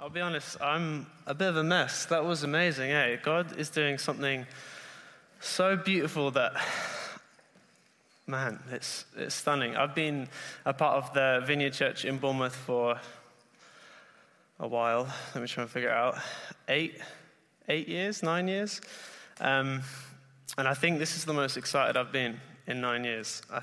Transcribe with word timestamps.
I'll 0.00 0.08
be 0.08 0.22
honest, 0.22 0.56
I'm 0.62 1.06
a 1.26 1.34
bit 1.34 1.48
of 1.48 1.58
a 1.58 1.62
mess. 1.62 2.06
That 2.06 2.24
was 2.24 2.42
amazing, 2.42 2.90
eh? 2.90 3.16
God 3.16 3.58
is 3.58 3.68
doing 3.68 3.98
something 3.98 4.46
so 5.40 5.76
beautiful 5.76 6.30
that, 6.30 6.54
man, 8.26 8.60
it's, 8.72 9.04
it's 9.14 9.34
stunning. 9.34 9.76
I've 9.76 9.94
been 9.94 10.26
a 10.64 10.72
part 10.72 10.96
of 10.96 11.12
the 11.12 11.42
Vineyard 11.46 11.74
Church 11.74 12.06
in 12.06 12.16
Bournemouth 12.16 12.56
for 12.56 12.98
a 14.58 14.66
while. 14.66 15.06
Let 15.34 15.42
me 15.42 15.46
try 15.46 15.64
and 15.64 15.70
figure 15.70 15.90
out. 15.90 16.16
Eight, 16.66 16.98
eight 17.68 17.86
years, 17.86 18.22
nine 18.22 18.48
years. 18.48 18.80
Um, 19.38 19.82
and 20.56 20.66
I 20.66 20.72
think 20.72 20.98
this 20.98 21.14
is 21.14 21.26
the 21.26 21.34
most 21.34 21.58
excited 21.58 21.98
I've 21.98 22.10
been 22.10 22.40
in 22.66 22.80
nine 22.80 23.04
years. 23.04 23.42
I, 23.52 23.60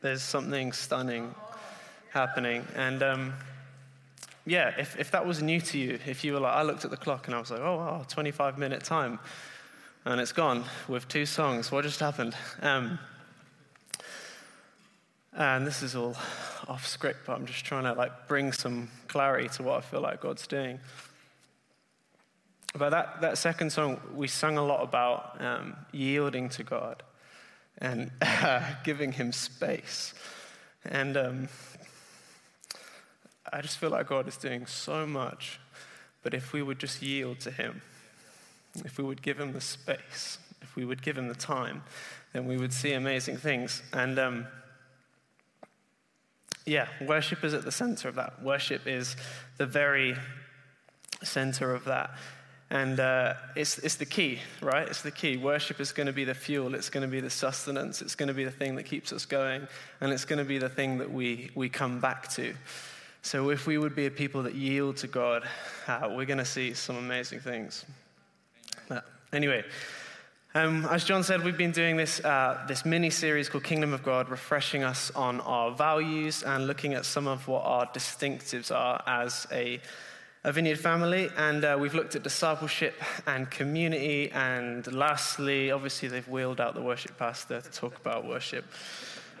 there's 0.00 0.22
something 0.22 0.72
stunning 0.72 1.34
happening. 2.14 2.66
And 2.76 3.02
um, 3.02 3.34
yeah, 4.46 4.72
if, 4.78 4.96
if 4.98 5.10
that 5.10 5.26
was 5.26 5.42
new 5.42 5.60
to 5.60 5.78
you, 5.78 5.98
if 6.06 6.22
you 6.24 6.32
were 6.32 6.40
like, 6.40 6.54
I 6.54 6.62
looked 6.62 6.84
at 6.84 6.92
the 6.92 6.96
clock 6.96 7.26
and 7.26 7.34
I 7.34 7.40
was 7.40 7.50
like, 7.50 7.60
oh, 7.60 7.76
wow, 7.76 8.04
25 8.08 8.58
minute 8.58 8.84
time, 8.84 9.18
and 10.04 10.20
it's 10.20 10.32
gone 10.32 10.64
with 10.86 11.08
two 11.08 11.26
songs, 11.26 11.72
what 11.72 11.84
just 11.84 11.98
happened? 11.98 12.36
Um, 12.62 12.98
and 15.32 15.66
this 15.66 15.82
is 15.82 15.96
all 15.96 16.16
off 16.68 16.86
script, 16.86 17.26
but 17.26 17.36
I'm 17.36 17.44
just 17.44 17.64
trying 17.64 17.84
to 17.84 17.92
like 17.92 18.28
bring 18.28 18.52
some 18.52 18.88
clarity 19.08 19.48
to 19.50 19.64
what 19.64 19.78
I 19.78 19.80
feel 19.80 20.00
like 20.00 20.20
God's 20.20 20.46
doing. 20.46 20.78
But 22.74 22.90
that, 22.90 23.20
that 23.22 23.38
second 23.38 23.70
song, 23.70 24.00
we 24.14 24.28
sung 24.28 24.58
a 24.58 24.64
lot 24.64 24.82
about 24.82 25.40
um, 25.40 25.76
yielding 25.92 26.48
to 26.50 26.62
God 26.62 27.02
and 27.78 28.10
uh, 28.22 28.62
giving 28.84 29.12
Him 29.12 29.32
space. 29.32 30.14
And 30.84 31.16
um, 31.16 31.48
I 33.52 33.60
just 33.60 33.78
feel 33.78 33.90
like 33.90 34.08
God 34.08 34.28
is 34.28 34.36
doing 34.36 34.66
so 34.66 35.06
much. 35.06 35.60
But 36.22 36.34
if 36.34 36.52
we 36.52 36.62
would 36.62 36.78
just 36.78 37.02
yield 37.02 37.40
to 37.40 37.50
Him, 37.50 37.82
if 38.84 38.98
we 38.98 39.04
would 39.04 39.22
give 39.22 39.38
Him 39.38 39.52
the 39.52 39.60
space, 39.60 40.38
if 40.60 40.74
we 40.74 40.84
would 40.84 41.02
give 41.02 41.16
Him 41.16 41.28
the 41.28 41.34
time, 41.34 41.82
then 42.32 42.46
we 42.46 42.56
would 42.56 42.72
see 42.72 42.92
amazing 42.92 43.36
things. 43.36 43.82
And 43.92 44.18
um, 44.18 44.46
yeah, 46.64 46.88
worship 47.00 47.44
is 47.44 47.54
at 47.54 47.64
the 47.64 47.72
center 47.72 48.08
of 48.08 48.16
that. 48.16 48.42
Worship 48.42 48.86
is 48.86 49.16
the 49.56 49.66
very 49.66 50.16
center 51.22 51.72
of 51.72 51.84
that. 51.84 52.10
And 52.68 52.98
uh, 52.98 53.34
it's, 53.54 53.78
it's 53.78 53.94
the 53.94 54.06
key, 54.06 54.40
right? 54.60 54.88
It's 54.88 55.02
the 55.02 55.12
key. 55.12 55.36
Worship 55.36 55.80
is 55.80 55.92
going 55.92 56.08
to 56.08 56.12
be 56.12 56.24
the 56.24 56.34
fuel, 56.34 56.74
it's 56.74 56.90
going 56.90 57.02
to 57.02 57.08
be 57.08 57.20
the 57.20 57.30
sustenance, 57.30 58.02
it's 58.02 58.16
going 58.16 58.26
to 58.26 58.34
be 58.34 58.44
the 58.44 58.50
thing 58.50 58.74
that 58.74 58.82
keeps 58.82 59.12
us 59.12 59.24
going, 59.24 59.68
and 60.00 60.12
it's 60.12 60.24
going 60.24 60.40
to 60.40 60.44
be 60.44 60.58
the 60.58 60.68
thing 60.68 60.98
that 60.98 61.12
we, 61.12 61.50
we 61.54 61.68
come 61.68 62.00
back 62.00 62.28
to. 62.30 62.54
So, 63.26 63.50
if 63.50 63.66
we 63.66 63.76
would 63.76 63.96
be 63.96 64.06
a 64.06 64.10
people 64.12 64.44
that 64.44 64.54
yield 64.54 64.98
to 64.98 65.08
God, 65.08 65.42
uh, 65.88 66.10
we're 66.12 66.26
going 66.26 66.38
to 66.38 66.44
see 66.44 66.74
some 66.74 66.94
amazing 66.94 67.40
things. 67.40 67.84
But 68.88 69.04
anyway, 69.32 69.64
um, 70.54 70.84
as 70.84 71.02
John 71.02 71.24
said, 71.24 71.42
we've 71.42 71.58
been 71.58 71.72
doing 71.72 71.96
this, 71.96 72.24
uh, 72.24 72.64
this 72.68 72.84
mini 72.84 73.10
series 73.10 73.48
called 73.48 73.64
Kingdom 73.64 73.92
of 73.92 74.04
God, 74.04 74.28
refreshing 74.28 74.84
us 74.84 75.10
on 75.16 75.40
our 75.40 75.72
values 75.72 76.44
and 76.44 76.68
looking 76.68 76.94
at 76.94 77.04
some 77.04 77.26
of 77.26 77.48
what 77.48 77.64
our 77.64 77.86
distinctives 77.86 78.72
are 78.72 79.02
as 79.08 79.48
a, 79.50 79.80
a 80.44 80.52
vineyard 80.52 80.78
family. 80.78 81.28
And 81.36 81.64
uh, 81.64 81.76
we've 81.80 81.94
looked 81.94 82.14
at 82.14 82.22
discipleship 82.22 82.94
and 83.26 83.50
community. 83.50 84.30
And 84.30 84.86
lastly, 84.92 85.72
obviously, 85.72 86.06
they've 86.06 86.28
wheeled 86.28 86.60
out 86.60 86.76
the 86.76 86.80
worship 86.82 87.18
pastor 87.18 87.60
to 87.60 87.70
talk 87.72 87.98
about 87.98 88.24
worship. 88.24 88.64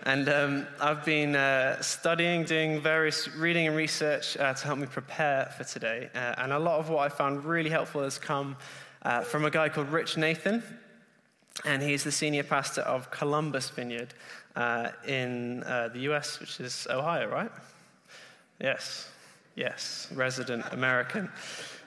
And 0.04 0.28
um, 0.28 0.66
I've 0.80 1.04
been 1.04 1.34
uh, 1.34 1.80
studying, 1.80 2.44
doing 2.44 2.80
various 2.80 3.28
reading 3.34 3.66
and 3.66 3.76
research 3.76 4.36
uh, 4.36 4.54
to 4.54 4.66
help 4.66 4.78
me 4.78 4.86
prepare 4.86 5.52
for 5.56 5.64
today. 5.64 6.10
Uh, 6.14 6.34
and 6.38 6.52
a 6.52 6.58
lot 6.58 6.78
of 6.78 6.90
what 6.90 7.00
I 7.00 7.08
found 7.08 7.44
really 7.44 7.70
helpful 7.70 8.02
has 8.02 8.18
come 8.18 8.56
uh, 9.02 9.22
from 9.22 9.44
a 9.44 9.50
guy 9.50 9.68
called 9.68 9.90
Rich 9.90 10.16
Nathan. 10.16 10.62
And 11.64 11.82
he's 11.82 12.04
the 12.04 12.12
senior 12.12 12.44
pastor 12.44 12.82
of 12.82 13.10
Columbus 13.10 13.70
Vineyard 13.70 14.14
uh, 14.54 14.90
in 15.06 15.62
uh, 15.64 15.88
the 15.88 16.00
US, 16.10 16.38
which 16.40 16.60
is 16.60 16.86
Ohio, 16.90 17.28
right? 17.28 17.50
Yes, 18.60 19.08
yes, 19.54 20.08
resident 20.14 20.64
American. 20.72 21.30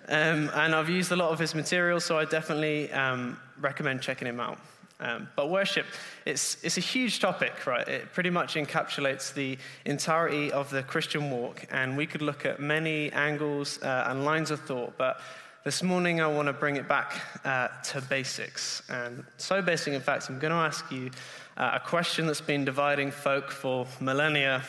Um, 0.08 0.50
and 0.56 0.74
I've 0.74 0.90
used 0.90 1.12
a 1.12 1.16
lot 1.16 1.32
of 1.32 1.40
his 1.40 1.54
material, 1.54 2.00
so 2.00 2.18
I 2.18 2.26
definitely 2.26 2.92
um, 2.92 3.40
recommend 3.60 4.02
checking 4.02 4.28
him 4.28 4.40
out. 4.40 4.58
Um, 5.02 5.30
but 5.36 5.50
worship, 5.50 5.86
it's, 6.26 6.58
it's 6.64 6.78
a 6.78 6.82
huge 6.82 7.20
topic, 7.20 7.66
right? 7.66 7.88
It 7.88 8.12
pretty 8.12 8.30
much 8.30 8.56
encapsulates 8.56 9.34
the 9.34 9.58
entirety 9.86 10.52
of 10.52 10.70
the 10.70 10.84
Christian 10.84 11.32
walk, 11.32 11.66
and 11.72 11.96
we 11.96 12.06
could 12.06 12.22
look 12.22 12.46
at 12.46 12.60
many 12.60 13.12
angles 13.14 13.82
uh, 13.82 14.06
and 14.08 14.26
lines 14.26 14.52
of 14.52 14.60
thought, 14.62 14.98
but 14.98 15.22
this 15.64 15.84
morning 15.84 16.20
I 16.20 16.28
want 16.28 16.48
to 16.48 16.54
bring 16.54 16.76
it 16.76 16.88
back 16.88 17.14
uh, 17.46 17.70
to 17.92 18.02
basics. 18.02 18.82
And 18.90 19.24
so 19.38 19.62
basic, 19.62 19.94
in 19.94 20.02
fact, 20.02 20.30
I'm 20.30 20.40
going 20.40 20.52
to 20.52 20.58
ask 20.58 20.90
you 20.92 21.12
uh, 21.58 21.72
a 21.76 21.80
question 21.80 22.28
that's 22.28 22.42
been 22.42 22.66
dividing 22.66 23.12
folk 23.12 23.52
for 23.52 23.88
millennia 24.00 24.64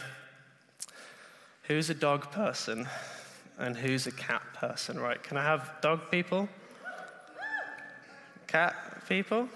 Who's 1.70 1.88
a 1.88 1.94
dog 1.94 2.32
person 2.32 2.88
and 3.56 3.76
who's 3.76 4.08
a 4.08 4.10
cat 4.10 4.42
person, 4.54 4.98
right? 4.98 5.22
Can 5.22 5.36
I 5.36 5.44
have 5.44 5.70
dog 5.80 6.10
people? 6.10 6.48
Cat 8.48 8.74
people? 9.08 9.48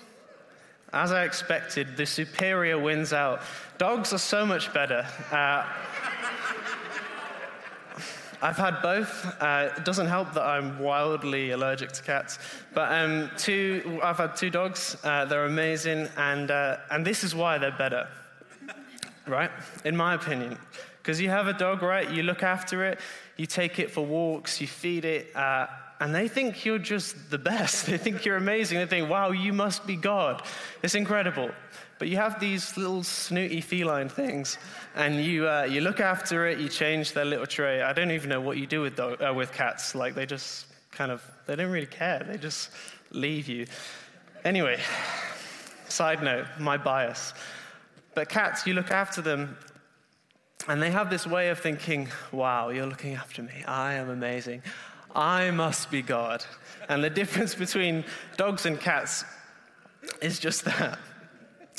As 0.94 1.10
I 1.10 1.24
expected, 1.24 1.96
the 1.96 2.06
superior 2.06 2.78
wins 2.78 3.12
out. 3.12 3.42
Dogs 3.78 4.12
are 4.12 4.18
so 4.18 4.46
much 4.46 4.72
better. 4.72 5.04
Uh, 5.32 5.66
I've 8.40 8.56
had 8.56 8.80
both. 8.80 9.26
Uh, 9.42 9.70
it 9.76 9.84
doesn't 9.84 10.06
help 10.06 10.34
that 10.34 10.44
I'm 10.44 10.78
wildly 10.78 11.50
allergic 11.50 11.90
to 11.92 12.02
cats. 12.04 12.38
But 12.74 12.92
um, 12.92 13.28
two, 13.36 13.98
I've 14.04 14.18
had 14.18 14.36
two 14.36 14.50
dogs. 14.50 14.96
Uh, 15.02 15.24
they're 15.24 15.46
amazing. 15.46 16.08
And, 16.16 16.52
uh, 16.52 16.76
and 16.92 17.04
this 17.04 17.24
is 17.24 17.34
why 17.34 17.58
they're 17.58 17.72
better, 17.72 18.06
right? 19.26 19.50
In 19.84 19.96
my 19.96 20.14
opinion. 20.14 20.58
Because 21.02 21.20
you 21.20 21.28
have 21.28 21.48
a 21.48 21.54
dog, 21.54 21.82
right? 21.82 22.08
You 22.08 22.22
look 22.22 22.44
after 22.44 22.84
it, 22.84 23.00
you 23.36 23.46
take 23.46 23.80
it 23.80 23.90
for 23.90 24.06
walks, 24.06 24.60
you 24.60 24.68
feed 24.68 25.04
it. 25.04 25.34
And 26.00 26.14
they 26.14 26.28
think 26.28 26.64
you're 26.64 26.78
just 26.78 27.30
the 27.30 27.38
best. 27.38 27.86
They 27.90 27.98
think 27.98 28.24
you're 28.24 28.36
amazing. 28.36 28.78
They 28.78 28.86
think, 28.86 29.08
wow, 29.08 29.30
you 29.30 29.52
must 29.52 29.86
be 29.86 29.96
God. 29.96 30.42
It's 30.82 30.94
incredible. 30.94 31.50
But 31.98 32.08
you 32.08 32.16
have 32.16 32.40
these 32.40 32.76
little 32.76 33.04
snooty 33.04 33.60
feline 33.60 34.08
things, 34.08 34.58
and 34.96 35.24
you, 35.24 35.48
uh, 35.48 35.62
you 35.62 35.80
look 35.80 36.00
after 36.00 36.46
it, 36.48 36.58
you 36.58 36.68
change 36.68 37.12
their 37.12 37.24
little 37.24 37.46
tray. 37.46 37.82
I 37.82 37.92
don't 37.92 38.10
even 38.10 38.28
know 38.28 38.40
what 38.40 38.56
you 38.58 38.66
do 38.66 38.80
with, 38.80 38.96
dog, 38.96 39.22
uh, 39.22 39.32
with 39.32 39.52
cats. 39.52 39.94
Like, 39.94 40.14
they 40.14 40.26
just 40.26 40.66
kind 40.90 41.12
of, 41.12 41.22
they 41.46 41.54
don't 41.54 41.70
really 41.70 41.86
care. 41.86 42.24
They 42.28 42.36
just 42.36 42.70
leave 43.12 43.48
you. 43.48 43.66
Anyway, 44.44 44.80
side 45.88 46.22
note, 46.22 46.46
my 46.58 46.76
bias. 46.76 47.32
But 48.14 48.28
cats, 48.28 48.66
you 48.66 48.74
look 48.74 48.90
after 48.90 49.22
them, 49.22 49.56
and 50.68 50.82
they 50.82 50.90
have 50.90 51.10
this 51.10 51.26
way 51.26 51.48
of 51.50 51.60
thinking, 51.60 52.08
wow, 52.32 52.70
you're 52.70 52.86
looking 52.86 53.14
after 53.14 53.42
me. 53.42 53.64
I 53.66 53.94
am 53.94 54.10
amazing. 54.10 54.62
I 55.14 55.50
must 55.50 55.90
be 55.90 56.02
God. 56.02 56.44
And 56.88 57.02
the 57.02 57.10
difference 57.10 57.54
between 57.54 58.04
dogs 58.36 58.66
and 58.66 58.80
cats 58.80 59.24
is 60.20 60.38
just 60.38 60.64
that. 60.64 60.98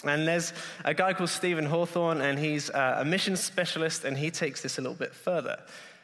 And 0.03 0.27
there's 0.27 0.53
a 0.83 0.93
guy 0.93 1.13
called 1.13 1.29
Stephen 1.29 1.65
Hawthorne, 1.65 2.21
and 2.21 2.37
he's 2.37 2.69
a 2.69 3.03
mission 3.05 3.35
specialist, 3.35 4.05
and 4.05 4.17
he 4.17 4.29
takes 4.29 4.61
this 4.61 4.77
a 4.77 4.81
little 4.81 4.95
bit 4.95 5.13
further. 5.13 5.59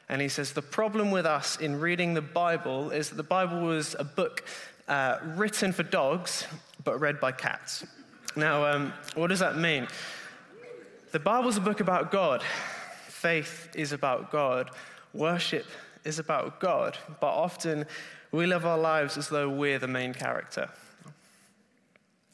And 0.09 0.21
he 0.21 0.27
says 0.27 0.53
the 0.53 0.61
problem 0.61 1.11
with 1.11 1.25
us 1.25 1.57
in 1.57 1.79
reading 1.79 2.13
the 2.13 2.21
Bible 2.21 2.89
is 2.89 3.09
that 3.09 3.15
the 3.15 3.23
Bible 3.23 3.61
was 3.61 3.95
a 3.97 4.03
book 4.03 4.43
uh, 4.87 5.19
written 5.35 5.71
for 5.71 5.83
dogs, 5.83 6.45
but 6.83 6.99
read 6.99 7.19
by 7.19 7.31
cats. 7.31 7.85
Now, 8.35 8.65
um, 8.65 8.93
what 9.15 9.27
does 9.27 9.39
that 9.39 9.57
mean? 9.57 9.87
The 11.11 11.19
Bible's 11.19 11.57
a 11.57 11.61
book 11.61 11.79
about 11.79 12.11
God. 12.11 12.43
Faith 13.07 13.69
is 13.75 13.91
about 13.91 14.31
God. 14.31 14.71
Worship 15.13 15.65
is 16.03 16.19
about 16.19 16.59
God, 16.59 16.97
but 17.19 17.27
often 17.27 17.85
we 18.31 18.45
live 18.45 18.65
our 18.65 18.77
lives 18.77 19.17
as 19.17 19.29
though 19.29 19.49
we're 19.49 19.79
the 19.79 19.87
main 19.87 20.13
character, 20.13 20.69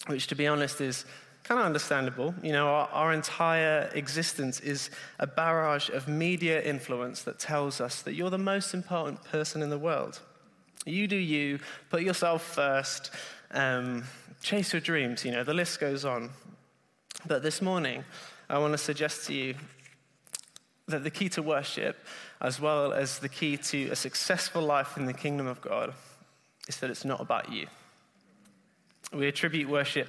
which, 0.07 0.27
to 0.27 0.35
be 0.35 0.47
honest, 0.47 0.79
is 0.79 1.05
kind 1.43 1.59
of 1.59 1.65
understandable. 1.65 2.35
You 2.43 2.51
know, 2.51 2.67
our, 2.67 2.89
our, 2.89 3.13
entire 3.13 3.89
existence 3.93 4.59
is 4.59 4.89
a 5.19 5.27
barrage 5.27 5.89
of 5.89 6.07
media 6.07 6.61
influence 6.61 7.23
that 7.23 7.39
tells 7.39 7.79
us 7.79 8.01
that 8.01 8.13
you're 8.13 8.29
the 8.29 8.37
most 8.37 8.73
important 8.73 9.23
person 9.23 9.61
in 9.61 9.69
the 9.69 9.79
world. 9.79 10.19
You 10.85 11.07
do 11.07 11.15
you, 11.15 11.59
put 11.89 12.01
yourself 12.01 12.43
first, 12.43 13.11
um, 13.51 14.03
chase 14.41 14.73
your 14.73 14.81
dreams, 14.81 15.25
you 15.25 15.31
know, 15.31 15.43
the 15.43 15.53
list 15.53 15.79
goes 15.79 16.05
on. 16.05 16.29
But 17.25 17.43
this 17.43 17.61
morning, 17.61 18.03
I 18.49 18.59
want 18.59 18.73
to 18.73 18.77
suggest 18.77 19.27
to 19.27 19.33
you 19.33 19.55
that 20.87 21.03
the 21.03 21.11
key 21.11 21.29
to 21.29 21.41
worship 21.41 21.97
as 22.41 22.59
well 22.59 22.93
as 22.93 23.19
the 23.19 23.29
key 23.29 23.57
to 23.57 23.89
a 23.89 23.95
successful 23.95 24.61
life 24.61 24.97
in 24.97 25.05
the 25.05 25.13
kingdom 25.13 25.47
of 25.47 25.61
God, 25.61 25.93
is 26.67 26.77
that 26.77 26.89
it's 26.89 27.05
not 27.05 27.21
about 27.21 27.51
you. 27.51 27.67
We 29.13 29.27
attribute 29.27 29.69
worship 29.69 30.07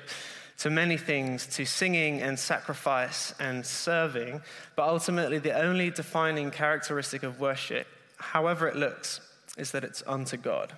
to 0.58 0.70
many 0.70 0.96
things, 0.96 1.46
to 1.46 1.64
singing 1.64 2.20
and 2.20 2.38
sacrifice 2.38 3.32
and 3.38 3.64
serving, 3.64 4.42
but 4.74 4.88
ultimately 4.88 5.38
the 5.38 5.56
only 5.56 5.90
defining 5.90 6.50
characteristic 6.50 7.22
of 7.22 7.40
worship, 7.40 7.86
however 8.18 8.66
it 8.66 8.74
looks, 8.74 9.20
is 9.56 9.70
that 9.70 9.84
it's 9.84 10.02
unto 10.06 10.36
God. 10.36 10.72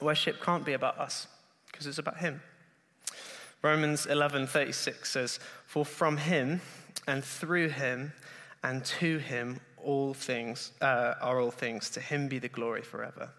Worship 0.00 0.42
can't 0.42 0.64
be 0.64 0.72
about 0.72 0.98
us 0.98 1.26
because 1.70 1.86
it's 1.86 1.98
about 1.98 2.18
Him. 2.18 2.40
Romans 3.64 4.04
11:36 4.04 5.10
says, 5.10 5.40
"For 5.66 5.86
from 5.86 6.18
Him 6.18 6.60
and 7.06 7.24
through 7.24 7.70
Him 7.70 8.12
and 8.62 8.84
to 8.84 9.16
Him 9.16 9.60
all 9.78 10.12
things 10.12 10.72
uh, 10.82 11.14
are 11.20 11.40
all 11.40 11.50
things. 11.50 11.88
To 11.90 12.00
Him 12.00 12.28
be 12.28 12.38
the 12.38 12.50
glory 12.50 12.82
forever." 12.82 13.30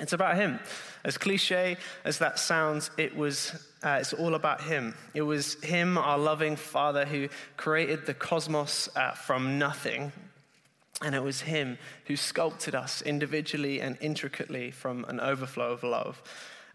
It's 0.00 0.12
about 0.12 0.34
Him. 0.34 0.58
As 1.04 1.16
cliche 1.16 1.76
as 2.04 2.18
that 2.18 2.40
sounds, 2.40 2.90
it 2.98 3.14
was. 3.14 3.54
Uh, 3.84 3.98
it's 4.00 4.12
all 4.12 4.34
about 4.34 4.62
Him. 4.62 4.96
It 5.14 5.22
was 5.22 5.54
Him, 5.62 5.96
our 5.96 6.18
loving 6.18 6.56
Father, 6.56 7.04
who 7.04 7.28
created 7.56 8.04
the 8.04 8.14
cosmos 8.14 8.88
uh, 8.96 9.12
from 9.12 9.60
nothing 9.60 10.12
and 11.02 11.14
it 11.14 11.22
was 11.22 11.42
Him 11.42 11.78
who 12.06 12.16
sculpted 12.16 12.74
us 12.74 13.02
individually 13.02 13.80
and 13.80 13.98
intricately 14.00 14.70
from 14.70 15.04
an 15.04 15.20
overflow 15.20 15.72
of 15.72 15.82
love. 15.82 16.22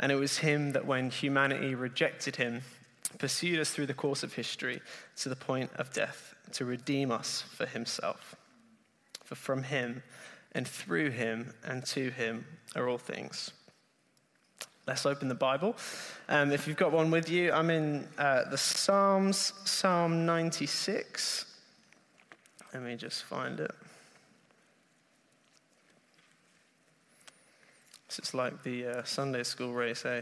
And 0.01 0.12
it 0.12 0.15
was 0.15 0.39
Him 0.39 0.74
that, 0.74 0.86
when 0.86 1.09
humanity 1.09 1.75
rejected 1.75 2.36
Him, 2.36 2.63
pursued 3.18 3.59
us 3.59 3.71
through 3.71 3.86
the 3.86 3.94
course 3.94 4.24
of 4.24 4.33
history 4.33 4.81
to 5.18 5.30
the 5.30 5.36
point 5.36 5.71
of 5.75 5.94
death 5.94 6.36
to 6.53 6.65
redeem 6.65 7.12
us 7.12 7.44
for 7.56 7.65
Himself. 7.65 8.36
For 9.24 9.36
from 9.36 9.63
Him 9.63 10.03
and 10.51 10.68
through 10.68 11.12
Him 11.12 11.53
and 11.63 11.86
to 11.86 12.09
Him 12.09 12.45
are 12.75 12.89
all 12.89 12.98
things. 12.98 13.51
Let's 14.88 15.06
open 15.06 15.27
the 15.27 15.36
Bible. 15.36 15.77
Um, 16.27 16.51
if 16.51 16.68
you've 16.68 16.75
got 16.75 16.92
one 16.92 17.12
with 17.12 17.30
you, 17.30 17.51
I'm 17.51 17.69
in 17.69 18.07
uh, 18.18 18.50
the 18.50 18.57
Psalms, 18.57 19.54
Psalm 19.63 20.25
96. 20.25 21.45
Let 22.74 22.83
me 22.83 22.95
just 22.95 23.24
find 23.24 23.59
it. 23.59 23.71
It's 28.19 28.34
like 28.34 28.63
the 28.63 28.86
uh, 28.86 29.04
Sunday 29.04 29.44
school 29.44 29.74
race, 29.74 30.06
eh? 30.06 30.22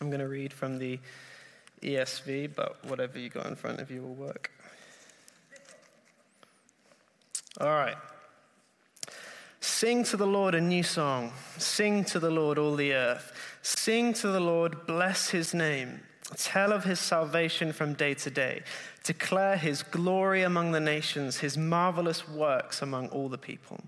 I'm 0.00 0.08
going 0.08 0.20
to 0.20 0.28
read 0.28 0.52
from 0.52 0.78
the 0.78 0.98
ESV, 1.82 2.54
but 2.54 2.82
whatever 2.86 3.18
you 3.18 3.28
got 3.28 3.46
in 3.46 3.54
front 3.54 3.80
of 3.80 3.90
you 3.90 4.02
will 4.02 4.14
work. 4.14 4.50
All 7.60 7.68
right. 7.68 7.96
Sing 9.60 10.04
to 10.04 10.16
the 10.16 10.26
Lord 10.26 10.54
a 10.54 10.60
new 10.60 10.82
song. 10.82 11.32
Sing 11.58 12.04
to 12.06 12.18
the 12.18 12.30
Lord, 12.30 12.58
all 12.58 12.76
the 12.76 12.94
earth. 12.94 13.32
Sing 13.62 14.14
to 14.14 14.28
the 14.28 14.40
Lord, 14.40 14.86
bless 14.86 15.30
his 15.30 15.52
name. 15.52 16.00
Tell 16.36 16.72
of 16.72 16.84
his 16.84 17.00
salvation 17.00 17.72
from 17.72 17.94
day 17.94 18.14
to 18.14 18.30
day. 18.30 18.62
Declare 19.04 19.56
his 19.56 19.82
glory 19.82 20.42
among 20.42 20.72
the 20.72 20.80
nations, 20.80 21.38
his 21.38 21.56
marvelous 21.56 22.28
works 22.28 22.82
among 22.82 23.08
all 23.08 23.28
the 23.28 23.38
people. 23.38 23.80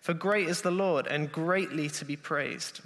For 0.00 0.14
great 0.14 0.48
is 0.48 0.62
the 0.62 0.70
Lord 0.70 1.06
and 1.06 1.30
greatly 1.30 1.88
to 1.90 2.04
be 2.04 2.16
praised. 2.16 2.80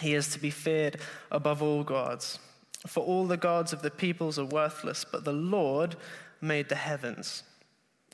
He 0.00 0.14
is 0.14 0.28
to 0.28 0.38
be 0.38 0.50
feared 0.50 1.00
above 1.30 1.62
all 1.62 1.84
gods. 1.84 2.38
For 2.86 3.04
all 3.04 3.26
the 3.26 3.36
gods 3.36 3.72
of 3.72 3.82
the 3.82 3.90
peoples 3.90 4.38
are 4.38 4.44
worthless, 4.44 5.04
but 5.04 5.24
the 5.24 5.32
Lord 5.32 5.96
made 6.40 6.68
the 6.68 6.76
heavens. 6.76 7.42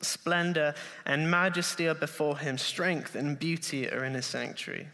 Splendor 0.00 0.74
and 1.04 1.30
majesty 1.30 1.88
are 1.88 1.94
before 1.94 2.38
him, 2.38 2.58
strength 2.58 3.14
and 3.14 3.38
beauty 3.38 3.88
are 3.90 4.04
in 4.04 4.14
his 4.14 4.26
sanctuary. 4.26 4.88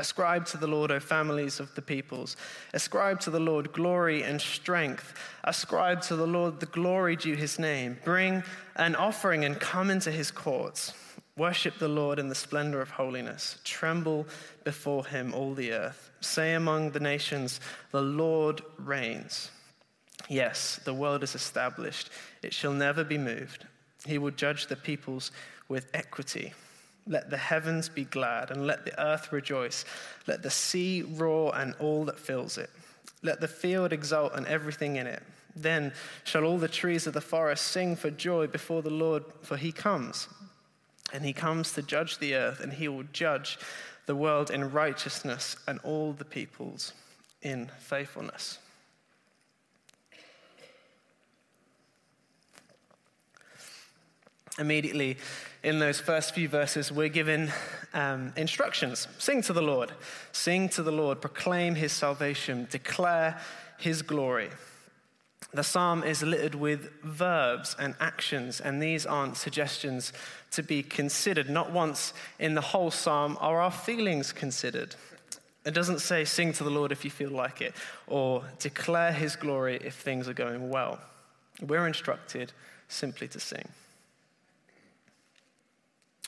Ascribe 0.00 0.46
to 0.46 0.56
the 0.56 0.66
Lord, 0.66 0.90
O 0.90 0.98
families 0.98 1.60
of 1.60 1.74
the 1.74 1.82
peoples. 1.82 2.36
Ascribe 2.72 3.20
to 3.20 3.30
the 3.30 3.38
Lord 3.38 3.72
glory 3.72 4.22
and 4.22 4.40
strength. 4.40 5.14
Ascribe 5.44 6.00
to 6.02 6.16
the 6.16 6.26
Lord 6.26 6.58
the 6.58 6.66
glory 6.66 7.16
due 7.16 7.34
his 7.34 7.58
name. 7.58 7.98
Bring 8.02 8.42
an 8.76 8.96
offering 8.96 9.44
and 9.44 9.60
come 9.60 9.90
into 9.90 10.10
his 10.10 10.30
courts. 10.30 10.94
Worship 11.36 11.78
the 11.78 11.88
Lord 11.88 12.18
in 12.18 12.28
the 12.28 12.34
splendor 12.34 12.80
of 12.80 12.90
holiness. 12.90 13.58
Tremble 13.62 14.26
before 14.64 15.04
him, 15.04 15.34
all 15.34 15.52
the 15.52 15.72
earth. 15.72 16.10
Say 16.20 16.54
among 16.54 16.92
the 16.92 17.00
nations, 17.00 17.60
The 17.90 18.02
Lord 18.02 18.62
reigns. 18.78 19.50
Yes, 20.28 20.80
the 20.84 20.94
world 20.94 21.22
is 21.22 21.34
established, 21.34 22.08
it 22.42 22.54
shall 22.54 22.72
never 22.72 23.04
be 23.04 23.18
moved. 23.18 23.66
He 24.06 24.16
will 24.16 24.30
judge 24.30 24.66
the 24.66 24.76
peoples 24.76 25.30
with 25.68 25.88
equity. 25.92 26.54
Let 27.10 27.28
the 27.28 27.36
heavens 27.36 27.88
be 27.88 28.04
glad, 28.04 28.52
and 28.52 28.68
let 28.68 28.84
the 28.84 28.98
earth 29.04 29.32
rejoice. 29.32 29.84
Let 30.28 30.42
the 30.44 30.50
sea 30.50 31.02
roar, 31.02 31.52
and 31.56 31.74
all 31.80 32.04
that 32.04 32.20
fills 32.20 32.56
it. 32.56 32.70
Let 33.22 33.40
the 33.40 33.48
field 33.48 33.92
exult, 33.92 34.32
and 34.34 34.46
everything 34.46 34.94
in 34.94 35.08
it. 35.08 35.22
Then 35.56 35.92
shall 36.22 36.44
all 36.44 36.58
the 36.58 36.68
trees 36.68 37.08
of 37.08 37.12
the 37.12 37.20
forest 37.20 37.66
sing 37.66 37.96
for 37.96 38.10
joy 38.10 38.46
before 38.46 38.82
the 38.82 38.90
Lord, 38.90 39.24
for 39.42 39.56
he 39.56 39.72
comes. 39.72 40.28
And 41.12 41.24
he 41.24 41.32
comes 41.32 41.72
to 41.72 41.82
judge 41.82 42.18
the 42.18 42.36
earth, 42.36 42.60
and 42.60 42.72
he 42.72 42.86
will 42.86 43.04
judge 43.12 43.58
the 44.06 44.14
world 44.14 44.52
in 44.52 44.70
righteousness, 44.70 45.56
and 45.66 45.80
all 45.82 46.12
the 46.12 46.24
peoples 46.24 46.92
in 47.42 47.72
faithfulness. 47.80 48.60
Immediately, 54.60 55.16
in 55.62 55.78
those 55.78 56.00
first 56.00 56.34
few 56.34 56.46
verses, 56.46 56.92
we're 56.92 57.08
given 57.08 57.50
um, 57.94 58.32
instructions 58.36 59.08
sing 59.18 59.40
to 59.42 59.54
the 59.54 59.62
Lord, 59.62 59.90
sing 60.32 60.68
to 60.70 60.82
the 60.82 60.92
Lord, 60.92 61.22
proclaim 61.22 61.74
his 61.74 61.92
salvation, 61.92 62.68
declare 62.70 63.40
his 63.78 64.02
glory. 64.02 64.50
The 65.54 65.64
psalm 65.64 66.04
is 66.04 66.22
littered 66.22 66.54
with 66.54 66.92
verbs 67.02 67.74
and 67.78 67.94
actions, 68.00 68.60
and 68.60 68.82
these 68.82 69.06
aren't 69.06 69.38
suggestions 69.38 70.12
to 70.52 70.62
be 70.62 70.82
considered. 70.82 71.48
Not 71.48 71.72
once 71.72 72.12
in 72.38 72.54
the 72.54 72.60
whole 72.60 72.90
psalm 72.90 73.38
are 73.40 73.60
our 73.62 73.70
feelings 73.70 74.30
considered. 74.30 74.94
It 75.64 75.72
doesn't 75.72 76.00
say, 76.00 76.24
sing 76.26 76.52
to 76.54 76.64
the 76.64 76.70
Lord 76.70 76.92
if 76.92 77.04
you 77.04 77.10
feel 77.10 77.30
like 77.30 77.62
it, 77.62 77.74
or 78.06 78.44
declare 78.58 79.12
his 79.12 79.36
glory 79.36 79.80
if 79.82 79.94
things 79.94 80.28
are 80.28 80.34
going 80.34 80.68
well. 80.68 80.98
We're 81.62 81.86
instructed 81.86 82.52
simply 82.88 83.26
to 83.28 83.40
sing. 83.40 83.66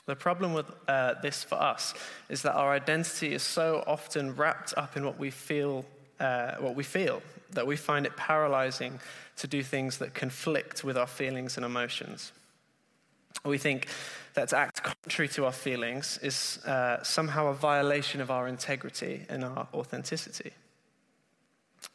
The 0.05 0.15
problem 0.15 0.53
with 0.53 0.69
uh, 0.87 1.15
this 1.21 1.43
for 1.43 1.55
us 1.55 1.93
is 2.29 2.41
that 2.41 2.55
our 2.55 2.73
identity 2.73 3.33
is 3.33 3.41
so 3.41 3.83
often 3.87 4.35
wrapped 4.35 4.73
up 4.75 4.97
in 4.97 5.05
what 5.05 5.17
we 5.17 5.31
feel, 5.31 5.85
uh, 6.19 6.55
what 6.59 6.75
we 6.75 6.83
feel, 6.83 7.21
that 7.51 7.65
we 7.65 7.77
find 7.77 8.05
it 8.05 8.17
paralyzing 8.17 8.99
to 9.37 9.47
do 9.47 9.63
things 9.63 9.99
that 9.99 10.13
conflict 10.13 10.83
with 10.83 10.97
our 10.97 11.07
feelings 11.07 11.55
and 11.57 11.65
emotions. 11.65 12.33
We 13.45 13.57
think 13.57 13.87
that 14.33 14.49
to 14.49 14.57
act 14.57 14.83
contrary 14.83 15.29
to 15.29 15.45
our 15.45 15.51
feelings 15.51 16.19
is 16.21 16.59
uh, 16.65 17.01
somehow 17.03 17.47
a 17.47 17.53
violation 17.53 18.19
of 18.19 18.29
our 18.29 18.47
integrity 18.47 19.25
and 19.29 19.43
our 19.43 19.67
authenticity. 19.73 20.51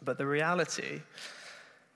But 0.02 0.18
the 0.18 0.26
reality 0.26 1.02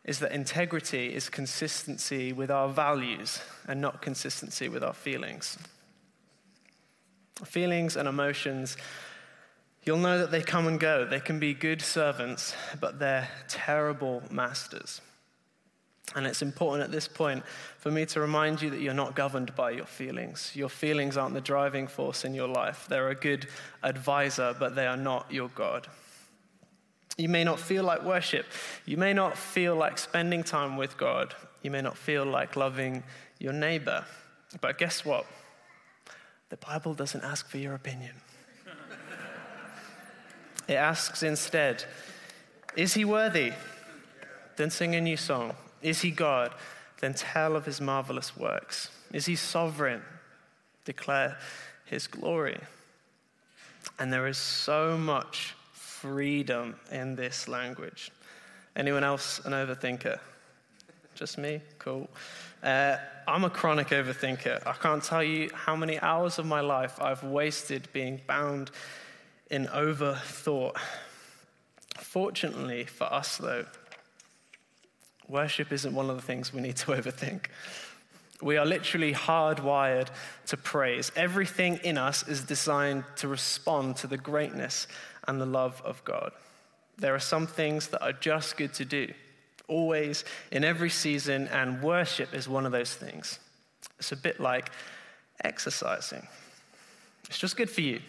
is 0.05 0.19
that 0.19 0.33
integrity 0.33 1.15
is 1.15 1.29
consistency 1.29 2.33
with 2.33 2.51
our 2.51 2.69
values 2.69 3.41
and 3.69 3.81
not 3.81 4.03
consistency 4.03 4.69
with 4.69 4.83
our 4.83 4.95
feelings. 4.95 5.59
Feelings 7.45 7.97
and 7.97 8.09
emotions, 8.09 8.77
you'll 9.85 9.99
know 9.99 10.19
that 10.19 10.31
they 10.31 10.43
come 10.43 10.67
and 10.67 10.79
go. 10.79 11.05
They 11.05 11.21
can 11.21 11.39
be 11.39 11.55
good 11.55 11.83
servants, 11.83 12.55
but 12.81 12.99
they're 12.99 13.29
terrible 13.49 14.23
masters. 14.31 15.01
And 16.15 16.27
it's 16.27 16.43
important 16.43 16.85
at 16.85 16.91
this 16.91 17.09
point 17.09 17.43
for 17.79 17.91
me 17.91 18.05
to 18.07 18.21
remind 18.21 18.61
you 18.61 18.71
that 18.71 18.81
you're 18.81 18.93
not 18.93 19.15
governed 19.15 19.55
by 19.55 19.71
your 19.71 19.87
feelings. 19.87 20.53
Your 20.55 20.69
feelings 20.69 21.17
aren't 21.17 21.35
the 21.35 21.41
driving 21.41 21.87
force 21.87 22.25
in 22.25 22.35
your 22.35 22.49
life. 22.49 22.87
They're 22.89 23.09
a 23.09 23.15
good 23.15 23.49
advisor, 23.83 24.55
but 24.59 24.75
they 24.75 24.87
are 24.87 24.97
not 24.97 25.33
your 25.33 25.49
God. 25.49 25.87
You 27.17 27.29
may 27.29 27.45
not 27.45 27.61
feel 27.61 27.85
like 27.85 28.05
worship. 28.05 28.47
You 28.87 28.97
may 28.97 29.13
not 29.13 29.37
feel 29.37 29.75
like 29.77 29.99
spending 29.99 30.43
time 30.43 30.77
with 30.77 30.97
God. 30.97 31.35
You 31.63 31.71
may 31.71 31.83
not 31.83 31.97
feel 31.97 32.25
like 32.25 32.57
loving 32.57 33.03
your 33.39 33.53
neighbor. 33.53 34.05
But 34.61 34.79
guess 34.79 35.05
what? 35.05 35.27
The 36.53 36.59
Bible 36.59 36.93
doesn't 36.93 37.25
ask 37.25 37.49
for 37.49 37.57
your 37.57 37.75
opinion. 37.75 38.13
it 40.69 40.75
asks 40.75 41.23
instead, 41.23 41.83
Is 42.77 42.93
he 42.93 43.07
worthy? 43.07 43.55
Then 44.57 44.69
sing 44.69 44.95
a 44.95 45.01
new 45.01 45.17
song. 45.17 45.55
Is 45.81 46.03
he 46.03 46.11
God? 46.11 46.53
Then 47.01 47.15
tell 47.15 47.57
of 47.57 47.65
his 47.65 47.81
marvelous 47.81 48.37
works. 48.37 48.91
Is 49.15 49.25
he 49.25 49.35
sovereign? 49.35 50.03
Declare 50.85 51.39
his 51.87 52.07
glory. 52.07 52.61
And 53.99 54.13
there 54.13 54.27
is 54.27 54.37
so 54.37 54.99
much 54.99 55.55
freedom 55.73 56.77
in 56.91 57.17
this 57.17 57.49
language. 57.49 58.11
Anyone 58.77 59.05
else 59.05 59.41
an 59.47 59.53
overthinker? 59.53 60.19
Just 61.15 61.39
me? 61.39 61.63
Cool. 61.79 62.11
Uh, 62.63 62.97
I'm 63.27 63.45
a 63.45 63.51
chronic 63.51 63.89
overthinker. 63.89 64.65
I 64.67 64.73
can't 64.75 65.03
tell 65.03 65.23
you 65.23 65.51
how 65.53 65.75
many 65.75 65.99
hours 65.99 66.39
of 66.39 66.47
my 66.47 66.61
life 66.61 67.01
I've 67.01 67.25
wasted 67.25 67.89
being 67.93 68.21
bound 68.27 68.71
in 69.51 69.67
overthought. 69.67 70.77
Fortunately 71.99 72.85
for 72.85 73.13
us, 73.13 73.37
though, 73.39 73.67
worship 75.29 75.73
isn't 75.73 75.95
one 75.95 76.09
of 76.09 76.17
the 76.17 76.23
things 76.23 76.53
we 76.53 76.61
need 76.61 76.77
to 76.77 76.87
overthink. 76.93 77.47
We 78.41 78.57
are 78.57 78.67
literally 78.67 79.13
hardwired 79.13 80.09
to 80.47 80.57
praise. 80.57 81.11
Everything 81.15 81.81
in 81.85 81.99
us 81.99 82.27
is 82.27 82.43
designed 82.43 83.05
to 83.17 83.29
respond 83.29 83.97
to 83.99 84.07
the 84.07 84.19
greatness 84.19 84.87
and 85.29 85.41
the 85.41 85.47
love 85.47 85.81
of 85.85 86.05
God. 86.05 86.33
There 86.99 87.15
are 87.15 87.21
some 87.21 87.47
things 87.47 87.89
that 87.89 88.03
are 88.03 88.13
just 88.13 88.57
good 88.57 88.75
to 88.75 88.85
do, 88.85 89.13
always, 89.73 90.25
in 90.51 90.65
every 90.65 90.91
season, 90.91 91.49
and 91.49 91.83
worship 91.83 92.35
is 92.35 92.49
one 92.49 92.67
of 92.67 92.73
those 92.73 92.95
things. 92.95 93.39
It's 93.99 94.13
a 94.13 94.17
bit 94.17 94.39
like 94.41 94.71
exercising. 95.43 96.27
It's 97.29 97.39
just 97.39 97.57
good 97.57 97.71
for 97.71 97.81
you. 97.81 98.01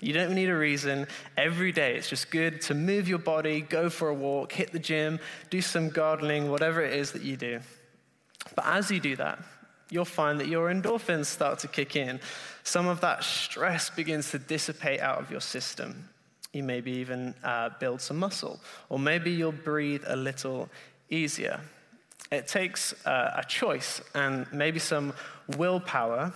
You 0.00 0.12
don't 0.12 0.34
need 0.34 0.48
a 0.48 0.56
reason. 0.56 1.06
Every 1.36 1.70
day, 1.70 1.94
it's 1.94 2.08
just 2.08 2.30
good 2.30 2.60
to 2.62 2.74
move 2.74 3.08
your 3.08 3.20
body, 3.20 3.60
go 3.60 3.88
for 3.88 4.08
a 4.08 4.14
walk, 4.14 4.50
hit 4.50 4.72
the 4.72 4.80
gym, 4.80 5.20
do 5.48 5.60
some 5.60 5.90
gardening, 5.90 6.50
whatever 6.50 6.82
it 6.82 6.94
is 6.94 7.12
that 7.12 7.22
you 7.22 7.36
do. 7.36 7.60
But 8.56 8.66
as 8.66 8.90
you 8.90 8.98
do 8.98 9.14
that, 9.16 9.38
you'll 9.90 10.04
find 10.04 10.40
that 10.40 10.48
your 10.48 10.72
endorphins 10.72 11.26
start 11.26 11.60
to 11.60 11.68
kick 11.68 11.94
in. 11.94 12.18
Some 12.64 12.88
of 12.88 13.00
that 13.02 13.22
stress 13.22 13.90
begins 13.90 14.30
to 14.32 14.38
dissipate 14.38 15.00
out 15.00 15.20
of 15.20 15.30
your 15.30 15.40
system. 15.40 16.08
You 16.52 16.64
maybe 16.64 16.92
even 16.92 17.34
uh, 17.44 17.70
build 17.78 18.00
some 18.00 18.18
muscle, 18.18 18.60
or 18.88 18.98
maybe 18.98 19.30
you'll 19.30 19.52
breathe 19.52 20.02
a 20.06 20.16
little 20.16 20.68
easier. 21.12 21.60
It 22.30 22.48
takes 22.48 22.94
uh, 23.06 23.32
a 23.36 23.44
choice 23.44 24.00
and 24.14 24.46
maybe 24.52 24.78
some 24.78 25.12
willpower, 25.56 26.32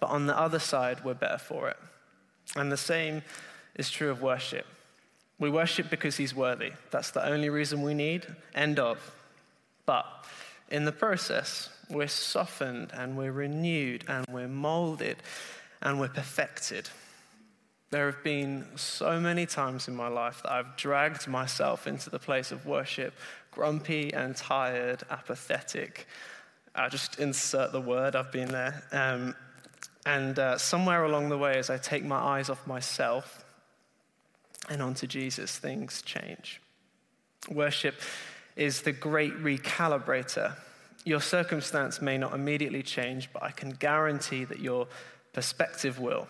but 0.00 0.10
on 0.10 0.26
the 0.26 0.38
other 0.38 0.58
side, 0.58 1.04
we're 1.04 1.14
better 1.14 1.38
for 1.38 1.68
it. 1.68 1.76
And 2.56 2.70
the 2.70 2.76
same 2.76 3.22
is 3.74 3.90
true 3.90 4.10
of 4.10 4.22
worship. 4.22 4.66
We 5.38 5.50
worship 5.50 5.90
because 5.90 6.16
he's 6.16 6.34
worthy. 6.34 6.72
That's 6.90 7.10
the 7.10 7.24
only 7.26 7.50
reason 7.50 7.82
we 7.82 7.94
need. 7.94 8.26
End 8.54 8.78
of. 8.78 8.98
But 9.86 10.06
in 10.70 10.84
the 10.84 10.92
process, 10.92 11.70
we're 11.88 12.08
softened 12.08 12.90
and 12.92 13.16
we're 13.16 13.32
renewed 13.32 14.04
and 14.08 14.26
we're 14.30 14.48
molded 14.48 15.16
and 15.80 15.98
we're 16.00 16.08
perfected. 16.08 16.90
There 17.90 18.06
have 18.06 18.22
been 18.22 18.66
so 18.76 19.18
many 19.18 19.46
times 19.46 19.88
in 19.88 19.96
my 19.96 20.08
life 20.08 20.42
that 20.42 20.52
I've 20.52 20.76
dragged 20.76 21.26
myself 21.26 21.86
into 21.86 22.10
the 22.10 22.18
place 22.18 22.52
of 22.52 22.66
worship, 22.66 23.14
grumpy 23.52 24.12
and 24.12 24.36
tired, 24.36 25.02
apathetic. 25.10 26.06
I 26.74 26.88
just 26.88 27.18
insert 27.18 27.72
the 27.72 27.80
word, 27.80 28.14
I've 28.14 28.32
been 28.32 28.48
there. 28.48 28.82
Um, 28.92 29.34
and 30.06 30.38
uh, 30.38 30.58
somewhere 30.58 31.04
along 31.04 31.28
the 31.28 31.38
way, 31.38 31.58
as 31.58 31.70
I 31.70 31.76
take 31.76 32.04
my 32.04 32.16
eyes 32.16 32.48
off 32.48 32.66
myself 32.66 33.44
and 34.68 34.80
onto 34.80 35.06
Jesus, 35.06 35.58
things 35.58 36.02
change. 36.02 36.60
Worship 37.50 37.94
is 38.56 38.82
the 38.82 38.92
great 38.92 39.34
recalibrator. 39.42 40.56
Your 41.04 41.20
circumstance 41.20 42.02
may 42.02 42.18
not 42.18 42.34
immediately 42.34 42.82
change, 42.82 43.30
but 43.32 43.42
I 43.42 43.50
can 43.50 43.70
guarantee 43.70 44.44
that 44.44 44.60
your 44.60 44.88
perspective 45.32 45.98
will. 45.98 46.26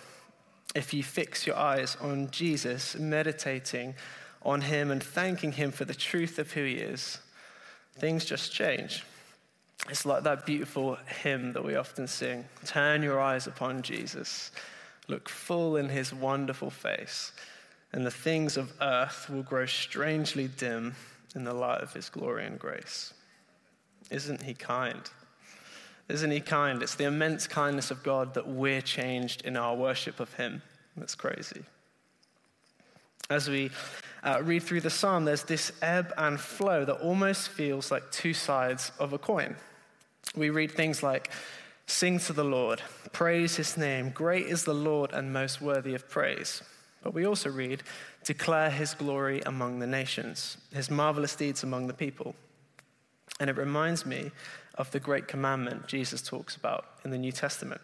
If 0.74 0.92
you 0.92 1.02
fix 1.02 1.46
your 1.46 1.56
eyes 1.56 1.96
on 2.00 2.30
Jesus, 2.30 2.94
meditating 2.94 3.94
on 4.42 4.60
him 4.62 4.90
and 4.90 5.02
thanking 5.02 5.52
him 5.52 5.70
for 5.70 5.84
the 5.84 5.94
truth 5.94 6.38
of 6.38 6.52
who 6.52 6.64
he 6.64 6.74
is, 6.74 7.18
things 7.96 8.24
just 8.24 8.52
change. 8.52 9.04
It's 9.88 10.04
like 10.04 10.24
that 10.24 10.44
beautiful 10.44 10.98
hymn 11.22 11.52
that 11.52 11.64
we 11.64 11.76
often 11.76 12.06
sing 12.06 12.44
Turn 12.66 13.02
your 13.02 13.20
eyes 13.20 13.46
upon 13.46 13.82
Jesus, 13.82 14.50
look 15.06 15.28
full 15.28 15.76
in 15.76 15.88
his 15.88 16.12
wonderful 16.12 16.70
face, 16.70 17.32
and 17.92 18.04
the 18.04 18.10
things 18.10 18.56
of 18.56 18.72
earth 18.80 19.30
will 19.30 19.42
grow 19.42 19.66
strangely 19.66 20.48
dim 20.48 20.94
in 21.34 21.44
the 21.44 21.54
light 21.54 21.80
of 21.80 21.92
his 21.92 22.08
glory 22.08 22.46
and 22.46 22.58
grace. 22.58 23.14
Isn't 24.10 24.42
he 24.42 24.54
kind? 24.54 25.02
Isn't 26.08 26.30
he 26.30 26.40
kind? 26.40 26.82
It's 26.82 26.94
the 26.94 27.04
immense 27.04 27.46
kindness 27.46 27.90
of 27.90 28.02
God 28.02 28.34
that 28.34 28.48
we're 28.48 28.80
changed 28.80 29.42
in 29.44 29.56
our 29.56 29.76
worship 29.76 30.20
of 30.20 30.32
him. 30.34 30.62
That's 30.96 31.14
crazy. 31.14 31.62
As 33.30 33.46
we 33.48 33.70
uh, 34.22 34.40
read 34.42 34.62
through 34.62 34.80
the 34.80 34.90
psalm, 34.90 35.26
there's 35.26 35.42
this 35.42 35.70
ebb 35.82 36.14
and 36.16 36.40
flow 36.40 36.86
that 36.86 37.00
almost 37.00 37.50
feels 37.50 37.90
like 37.90 38.10
two 38.10 38.32
sides 38.32 38.90
of 38.98 39.12
a 39.12 39.18
coin. 39.18 39.54
We 40.34 40.48
read 40.48 40.72
things 40.72 41.02
like, 41.02 41.30
Sing 41.86 42.18
to 42.20 42.32
the 42.32 42.44
Lord, 42.44 42.82
praise 43.12 43.56
his 43.56 43.76
name, 43.76 44.10
great 44.10 44.46
is 44.46 44.64
the 44.64 44.74
Lord 44.74 45.12
and 45.12 45.32
most 45.32 45.60
worthy 45.60 45.94
of 45.94 46.08
praise. 46.08 46.62
But 47.02 47.12
we 47.12 47.26
also 47.26 47.50
read, 47.50 47.82
Declare 48.24 48.70
his 48.70 48.94
glory 48.94 49.42
among 49.42 49.78
the 49.78 49.86
nations, 49.86 50.56
his 50.72 50.90
marvelous 50.90 51.36
deeds 51.36 51.62
among 51.62 51.86
the 51.86 51.94
people. 51.94 52.34
And 53.40 53.50
it 53.50 53.56
reminds 53.56 54.06
me 54.06 54.30
of 54.76 54.90
the 54.90 55.00
great 55.00 55.28
commandment 55.28 55.86
Jesus 55.86 56.22
talks 56.22 56.56
about 56.56 56.86
in 57.04 57.10
the 57.10 57.18
New 57.18 57.32
Testament. 57.32 57.82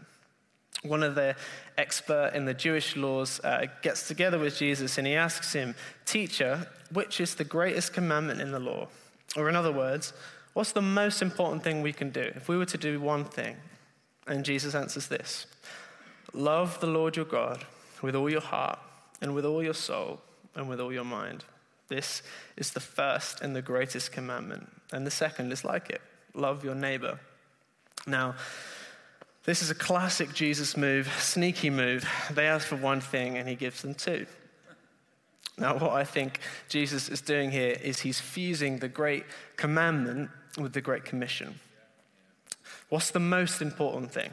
One 0.85 1.03
of 1.03 1.14
the 1.14 1.35
expert 1.79 2.33
in 2.35 2.45
the 2.45 2.55
Jewish 2.55 2.97
laws 2.97 3.41
uh, 3.43 3.67
gets 3.83 4.07
together 4.07 4.38
with 4.38 4.57
Jesus 4.59 4.99
and 4.99 5.07
he 5.07 5.14
asks 5.14 5.53
him, 5.53 5.75
Teacher, 6.07 6.69
which 6.93 7.21
is 7.21 7.35
the 7.35 7.45
greatest 7.45 7.93
commandment 7.93 8.41
in 8.41 8.53
the 8.53 8.61
law? 8.61 8.88
Or 9.37 9.49
in 9.49 9.57
other 9.57 9.73
words, 9.73 10.12
What's 10.55 10.71
the 10.71 10.83
most 10.83 11.21
important 11.21 11.64
thing 11.64 11.83
we 11.83 11.93
can 11.93 12.11
do 12.11 12.31
if 12.35 12.49
we 12.49 12.57
were 12.57 12.64
to 12.67 12.79
do 12.79 13.00
one 13.00 13.25
thing? 13.25 13.57
And 14.26 14.45
Jesus 14.45 14.75
answers 14.75 15.09
this 15.09 15.47
Love 16.33 16.81
the 16.81 16.87
Lord 16.87 17.17
your 17.17 17.26
God 17.26 17.67
with 18.00 18.14
all 18.14 18.31
your 18.31 18.41
heart, 18.41 18.79
and 19.21 19.35
with 19.35 19.45
all 19.45 19.62
your 19.62 19.75
soul, 19.75 20.21
and 20.55 20.69
with 20.69 20.81
all 20.81 20.93
your 20.93 21.05
mind. 21.05 21.45
This 21.88 22.23
is 22.57 22.71
the 22.71 22.81
first 22.81 23.41
and 23.41 23.55
the 23.55 23.62
greatest 23.62 24.12
commandment. 24.12 24.71
And 24.93 25.07
the 25.07 25.11
second 25.11 25.53
is 25.53 25.64
like 25.64 25.91
it 25.91 26.00
love 26.35 26.64
your 26.64 26.75
neighbor. 26.75 27.19
Now, 28.07 28.37
this 29.44 29.62
is 29.62 29.70
a 29.70 29.74
classic 29.74 30.32
Jesus 30.32 30.76
move, 30.76 31.12
sneaky 31.18 31.70
move. 31.70 32.08
They 32.30 32.46
ask 32.46 32.66
for 32.66 32.76
one 32.76 33.00
thing 33.00 33.36
and 33.36 33.48
he 33.48 33.54
gives 33.54 33.82
them 33.82 33.94
two. 33.94 34.26
Now, 35.56 35.78
what 35.78 35.92
I 35.92 36.04
think 36.04 36.40
Jesus 36.68 37.08
is 37.08 37.20
doing 37.20 37.50
here 37.50 37.76
is 37.82 38.00
he's 38.00 38.18
fusing 38.18 38.78
the 38.78 38.88
great 38.88 39.24
commandment 39.56 40.30
with 40.58 40.72
the 40.72 40.80
Great 40.80 41.04
Commission. 41.04 41.60
What's 42.88 43.10
the 43.10 43.20
most 43.20 43.62
important 43.62 44.12
thing? 44.12 44.30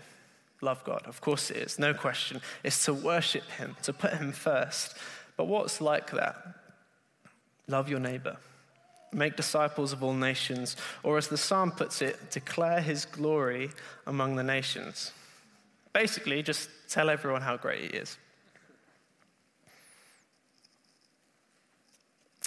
Love 0.61 0.83
God. 0.83 1.03
Of 1.05 1.21
course 1.21 1.51
it 1.51 1.57
is, 1.57 1.79
no 1.79 1.93
question. 1.93 2.41
It's 2.63 2.85
to 2.85 2.93
worship 2.93 3.49
Him, 3.51 3.75
to 3.83 3.93
put 3.93 4.13
Him 4.13 4.31
first. 4.31 4.95
But 5.35 5.45
what's 5.45 5.81
like 5.81 6.11
that? 6.11 6.35
Love 7.67 7.89
your 7.89 7.99
neighbor. 7.99 8.37
Make 9.13 9.35
disciples 9.35 9.91
of 9.93 10.03
all 10.03 10.13
nations, 10.13 10.77
or 11.03 11.17
as 11.17 11.27
the 11.27 11.37
psalm 11.37 11.71
puts 11.71 12.01
it, 12.01 12.31
declare 12.31 12.79
His 12.79 13.05
glory 13.05 13.71
among 14.07 14.35
the 14.35 14.43
nations. 14.43 15.11
Basically, 15.93 16.41
just 16.41 16.69
tell 16.87 17.09
everyone 17.09 17.41
how 17.41 17.57
great 17.57 17.81
He 17.81 17.97
is. 17.97 18.17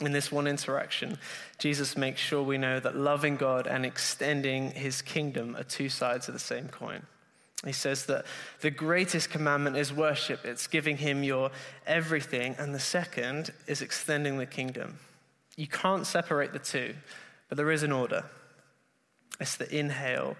In 0.00 0.10
this 0.10 0.32
one 0.32 0.48
interaction, 0.48 1.18
Jesus 1.58 1.96
makes 1.96 2.20
sure 2.20 2.42
we 2.42 2.58
know 2.58 2.80
that 2.80 2.96
loving 2.96 3.36
God 3.36 3.68
and 3.68 3.86
extending 3.86 4.72
his 4.72 5.00
kingdom 5.02 5.54
are 5.56 5.62
two 5.62 5.88
sides 5.88 6.26
of 6.26 6.34
the 6.34 6.40
same 6.40 6.68
coin. 6.68 7.02
He 7.64 7.72
says 7.72 8.06
that 8.06 8.26
the 8.60 8.72
greatest 8.72 9.30
commandment 9.30 9.76
is 9.76 9.92
worship, 9.92 10.44
it's 10.44 10.66
giving 10.66 10.96
him 10.96 11.22
your 11.22 11.50
everything, 11.86 12.56
and 12.58 12.74
the 12.74 12.80
second 12.80 13.52
is 13.68 13.82
extending 13.82 14.38
the 14.38 14.46
kingdom. 14.46 14.98
You 15.56 15.66
can't 15.66 16.06
separate 16.06 16.52
the 16.52 16.58
two, 16.58 16.94
but 17.48 17.56
there 17.56 17.70
is 17.70 17.82
an 17.82 17.92
order. 17.92 18.24
It's 19.40 19.56
the 19.56 19.72
inhale 19.76 20.36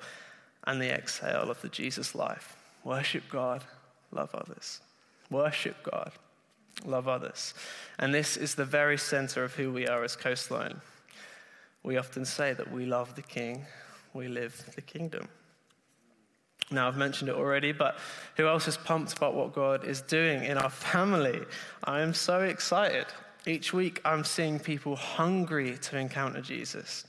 and 0.64 0.80
the 0.80 0.90
exhale 0.90 1.50
of 1.50 1.60
the 1.60 1.68
Jesus 1.68 2.14
life. 2.14 2.56
Worship 2.84 3.24
God, 3.28 3.64
love 4.10 4.34
others. 4.34 4.80
Worship 5.30 5.76
God, 5.82 6.12
love 6.84 7.08
others. 7.08 7.54
And 7.98 8.14
this 8.14 8.36
is 8.36 8.54
the 8.54 8.64
very 8.64 8.98
center 8.98 9.44
of 9.44 9.54
who 9.54 9.72
we 9.72 9.86
are 9.86 10.04
as 10.04 10.16
Coastline. 10.16 10.80
We 11.82 11.96
often 11.96 12.24
say 12.24 12.54
that 12.54 12.72
we 12.72 12.86
love 12.86 13.14
the 13.14 13.22
King, 13.22 13.66
we 14.12 14.28
live 14.28 14.72
the 14.74 14.82
kingdom. 14.82 15.28
Now, 16.70 16.88
I've 16.88 16.96
mentioned 16.96 17.28
it 17.28 17.36
already, 17.36 17.72
but 17.72 17.98
who 18.36 18.46
else 18.48 18.66
is 18.68 18.76
pumped 18.76 19.14
about 19.16 19.34
what 19.34 19.52
God 19.52 19.84
is 19.84 20.00
doing 20.00 20.44
in 20.44 20.56
our 20.56 20.70
family? 20.70 21.40
I 21.84 22.00
am 22.00 22.14
so 22.14 22.40
excited. 22.40 23.06
Each 23.46 23.72
week, 23.72 24.00
I'm 24.04 24.24
seeing 24.24 24.58
people 24.58 24.96
hungry 24.96 25.76
to 25.82 25.98
encounter 25.98 26.40
Jesus. 26.40 27.04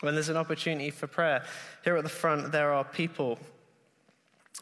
When 0.00 0.14
there's 0.14 0.28
an 0.28 0.36
opportunity 0.36 0.90
for 0.90 1.06
prayer, 1.06 1.44
here 1.82 1.96
at 1.96 2.04
the 2.04 2.10
front, 2.10 2.52
there 2.52 2.72
are 2.72 2.84
people. 2.84 3.38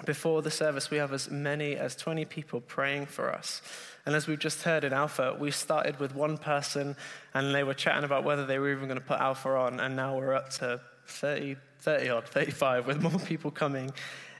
Before 0.04 0.42
the 0.42 0.50
service, 0.50 0.90
we 0.90 0.96
have 0.96 1.12
as 1.12 1.30
many 1.30 1.76
as 1.76 1.94
20 1.94 2.24
people 2.24 2.60
praying 2.60 3.06
for 3.06 3.32
us. 3.32 3.62
And 4.06 4.14
as 4.14 4.26
we've 4.26 4.38
just 4.38 4.62
heard 4.62 4.82
in 4.82 4.92
Alpha, 4.92 5.36
we 5.38 5.50
started 5.50 6.00
with 6.00 6.14
one 6.14 6.36
person 6.36 6.96
and 7.32 7.54
they 7.54 7.64
were 7.64 7.74
chatting 7.74 8.04
about 8.04 8.24
whether 8.24 8.44
they 8.44 8.58
were 8.58 8.72
even 8.72 8.88
going 8.88 8.98
to 8.98 9.04
put 9.04 9.20
Alpha 9.20 9.50
on. 9.50 9.80
And 9.80 9.94
now 9.94 10.16
we're 10.16 10.34
up 10.34 10.50
to 10.54 10.80
30, 11.06 11.56
30 11.80 12.08
odd, 12.10 12.28
35, 12.28 12.86
with 12.86 13.02
more 13.02 13.18
people 13.20 13.50
coming 13.50 13.92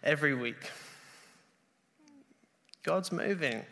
every 0.02 0.34
week. 0.34 0.70
God's 2.82 3.12
moving. 3.12 3.64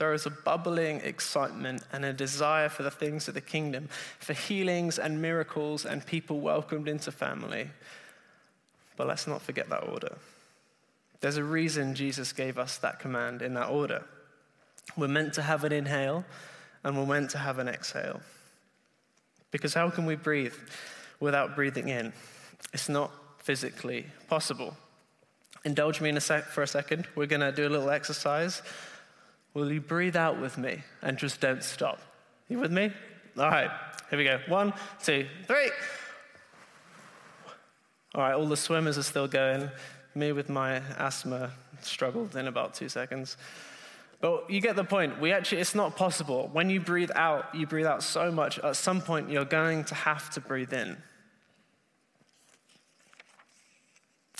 There 0.00 0.14
is 0.14 0.24
a 0.24 0.30
bubbling 0.30 1.02
excitement 1.02 1.82
and 1.92 2.06
a 2.06 2.14
desire 2.14 2.70
for 2.70 2.82
the 2.82 2.90
things 2.90 3.28
of 3.28 3.34
the 3.34 3.42
kingdom, 3.42 3.90
for 4.18 4.32
healings 4.32 4.98
and 4.98 5.20
miracles 5.20 5.84
and 5.84 6.04
people 6.06 6.40
welcomed 6.40 6.88
into 6.88 7.12
family. 7.12 7.68
But 8.96 9.08
let's 9.08 9.26
not 9.26 9.42
forget 9.42 9.68
that 9.68 9.86
order. 9.86 10.16
There's 11.20 11.36
a 11.36 11.44
reason 11.44 11.94
Jesus 11.94 12.32
gave 12.32 12.56
us 12.56 12.78
that 12.78 12.98
command 12.98 13.42
in 13.42 13.52
that 13.54 13.68
order. 13.68 14.06
We're 14.96 15.08
meant 15.08 15.34
to 15.34 15.42
have 15.42 15.64
an 15.64 15.72
inhale 15.72 16.24
and 16.82 16.96
we're 16.96 17.04
meant 17.04 17.28
to 17.32 17.38
have 17.38 17.58
an 17.58 17.68
exhale. 17.68 18.22
Because 19.50 19.74
how 19.74 19.90
can 19.90 20.06
we 20.06 20.16
breathe 20.16 20.54
without 21.20 21.54
breathing 21.54 21.90
in? 21.90 22.14
It's 22.72 22.88
not 22.88 23.10
physically 23.36 24.06
possible. 24.28 24.74
Indulge 25.66 26.00
me 26.00 26.08
a 26.08 26.20
sec 26.22 26.44
for 26.44 26.62
a 26.62 26.66
second. 26.66 27.06
We're 27.14 27.26
going 27.26 27.42
to 27.42 27.52
do 27.52 27.68
a 27.68 27.68
little 27.68 27.90
exercise. 27.90 28.62
Will 29.54 29.72
you 29.72 29.80
breathe 29.80 30.16
out 30.16 30.40
with 30.40 30.58
me 30.58 30.82
and 31.02 31.18
just 31.18 31.40
don't 31.40 31.64
stop? 31.64 32.00
You 32.48 32.58
with 32.58 32.70
me? 32.70 32.92
All 33.36 33.48
right, 33.48 33.70
here 34.08 34.18
we 34.18 34.24
go. 34.24 34.40
One, 34.46 34.72
two, 35.02 35.26
three. 35.46 35.70
All 38.14 38.22
right, 38.22 38.34
all 38.34 38.46
the 38.46 38.56
swimmers 38.56 38.98
are 38.98 39.02
still 39.02 39.28
going. 39.28 39.70
Me 40.14 40.32
with 40.32 40.48
my 40.48 40.82
asthma 40.98 41.52
struggled 41.80 42.36
in 42.36 42.48
about 42.48 42.74
two 42.74 42.88
seconds. 42.88 43.36
But 44.20 44.50
you 44.50 44.60
get 44.60 44.76
the 44.76 44.84
point. 44.84 45.20
We 45.20 45.32
actually, 45.32 45.60
it's 45.60 45.74
not 45.74 45.96
possible. 45.96 46.50
When 46.52 46.68
you 46.68 46.80
breathe 46.80 47.10
out, 47.14 47.54
you 47.54 47.66
breathe 47.66 47.86
out 47.86 48.02
so 48.02 48.30
much. 48.30 48.58
At 48.58 48.76
some 48.76 49.00
point, 49.00 49.30
you're 49.30 49.44
going 49.44 49.84
to 49.84 49.94
have 49.94 50.28
to 50.30 50.40
breathe 50.40 50.72
in. 50.72 50.96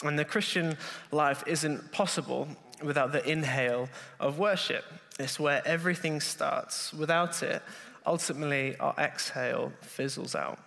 And 0.03 0.19
the 0.19 0.25
Christian 0.25 0.77
life 1.13 1.45
isn't 1.47 1.93
possible 1.93 2.49
without 2.83 3.13
the 3.13 3.29
inhale 3.29 3.89
of 4.19 4.39
worship. 4.39 4.85
It's 5.19 5.39
where 5.39 5.63
everything 5.67 6.21
starts. 6.21 6.93
Without 6.93 7.43
it, 7.43 7.63
ultimately, 8.07 8.77
our 8.79 8.95
exhale 8.99 9.73
fizzles 9.83 10.35
out. 10.35 10.59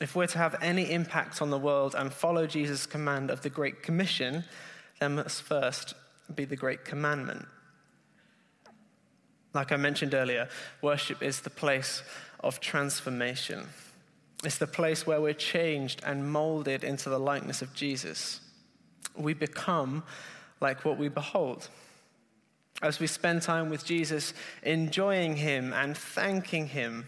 If 0.00 0.16
we're 0.16 0.26
to 0.28 0.38
have 0.38 0.56
any 0.62 0.90
impact 0.90 1.42
on 1.42 1.50
the 1.50 1.58
world 1.58 1.94
and 1.96 2.12
follow 2.12 2.46
Jesus' 2.46 2.86
command 2.86 3.30
of 3.30 3.42
the 3.42 3.50
Great 3.50 3.82
Commission, 3.82 4.44
there 4.98 5.10
must 5.10 5.42
first 5.42 5.94
be 6.34 6.44
the 6.46 6.56
Great 6.56 6.84
Commandment. 6.84 7.46
Like 9.52 9.72
I 9.72 9.76
mentioned 9.76 10.14
earlier, 10.14 10.48
worship 10.80 11.22
is 11.22 11.40
the 11.40 11.50
place 11.50 12.02
of 12.38 12.60
transformation. 12.60 13.66
It's 14.44 14.58
the 14.58 14.66
place 14.66 15.06
where 15.06 15.20
we're 15.20 15.34
changed 15.34 16.00
and 16.06 16.32
molded 16.32 16.82
into 16.82 17.10
the 17.10 17.18
likeness 17.18 17.60
of 17.60 17.74
Jesus. 17.74 18.40
We 19.14 19.34
become 19.34 20.04
like 20.60 20.84
what 20.84 20.98
we 20.98 21.08
behold. 21.08 21.68
As 22.82 22.98
we 22.98 23.06
spend 23.06 23.42
time 23.42 23.68
with 23.68 23.84
Jesus, 23.84 24.32
enjoying 24.62 25.36
Him 25.36 25.72
and 25.72 25.96
thanking 25.96 26.68
Him, 26.68 27.06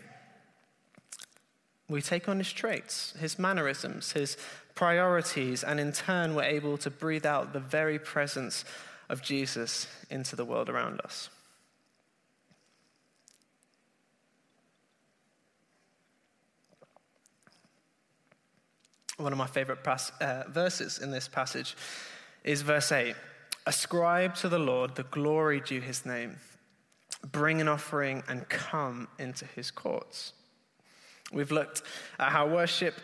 we 1.89 2.03
take 2.03 2.29
on 2.29 2.39
His 2.39 2.53
traits, 2.53 3.15
His 3.19 3.39
mannerisms, 3.39 4.13
His 4.13 4.37
priorities, 4.75 5.63
and 5.65 5.79
in 5.79 5.93
turn, 5.93 6.35
we're 6.35 6.43
able 6.45 6.77
to 6.79 6.91
breathe 6.91 7.27
out 7.27 7.53
the 7.53 7.61
very 7.61 7.99
presence 7.99 8.65
of 9.09 9.23
Jesus 9.23 9.87
into 10.11 10.37
the 10.37 10.45
world 10.45 10.69
around 10.69 11.01
us. 11.03 11.29
One 19.19 19.33
of 19.33 19.39
my 19.39 19.47
favorite 19.47 19.85
pas- 19.85 20.11
uh, 20.21 20.45
verses 20.49 20.99
in 20.99 21.11
this 21.11 21.29
passage 21.29 21.77
is 22.45 22.63
verse 22.63 22.91
8 22.91 23.15
Ascribe 23.67 24.35
to 24.37 24.49
the 24.49 24.59
Lord 24.59 24.97
the 24.97 25.05
glory 25.05 25.61
due 25.61 25.81
his 25.81 26.05
name, 26.05 26.37
bring 27.31 27.61
an 27.61 27.69
offering 27.69 28.23
and 28.29 28.49
come 28.49 29.09
into 29.19 29.45
his 29.45 29.71
courts. 29.71 30.33
We've 31.33 31.53
looked 31.53 31.83
at 32.19 32.31
how 32.31 32.49
worship 32.49 32.95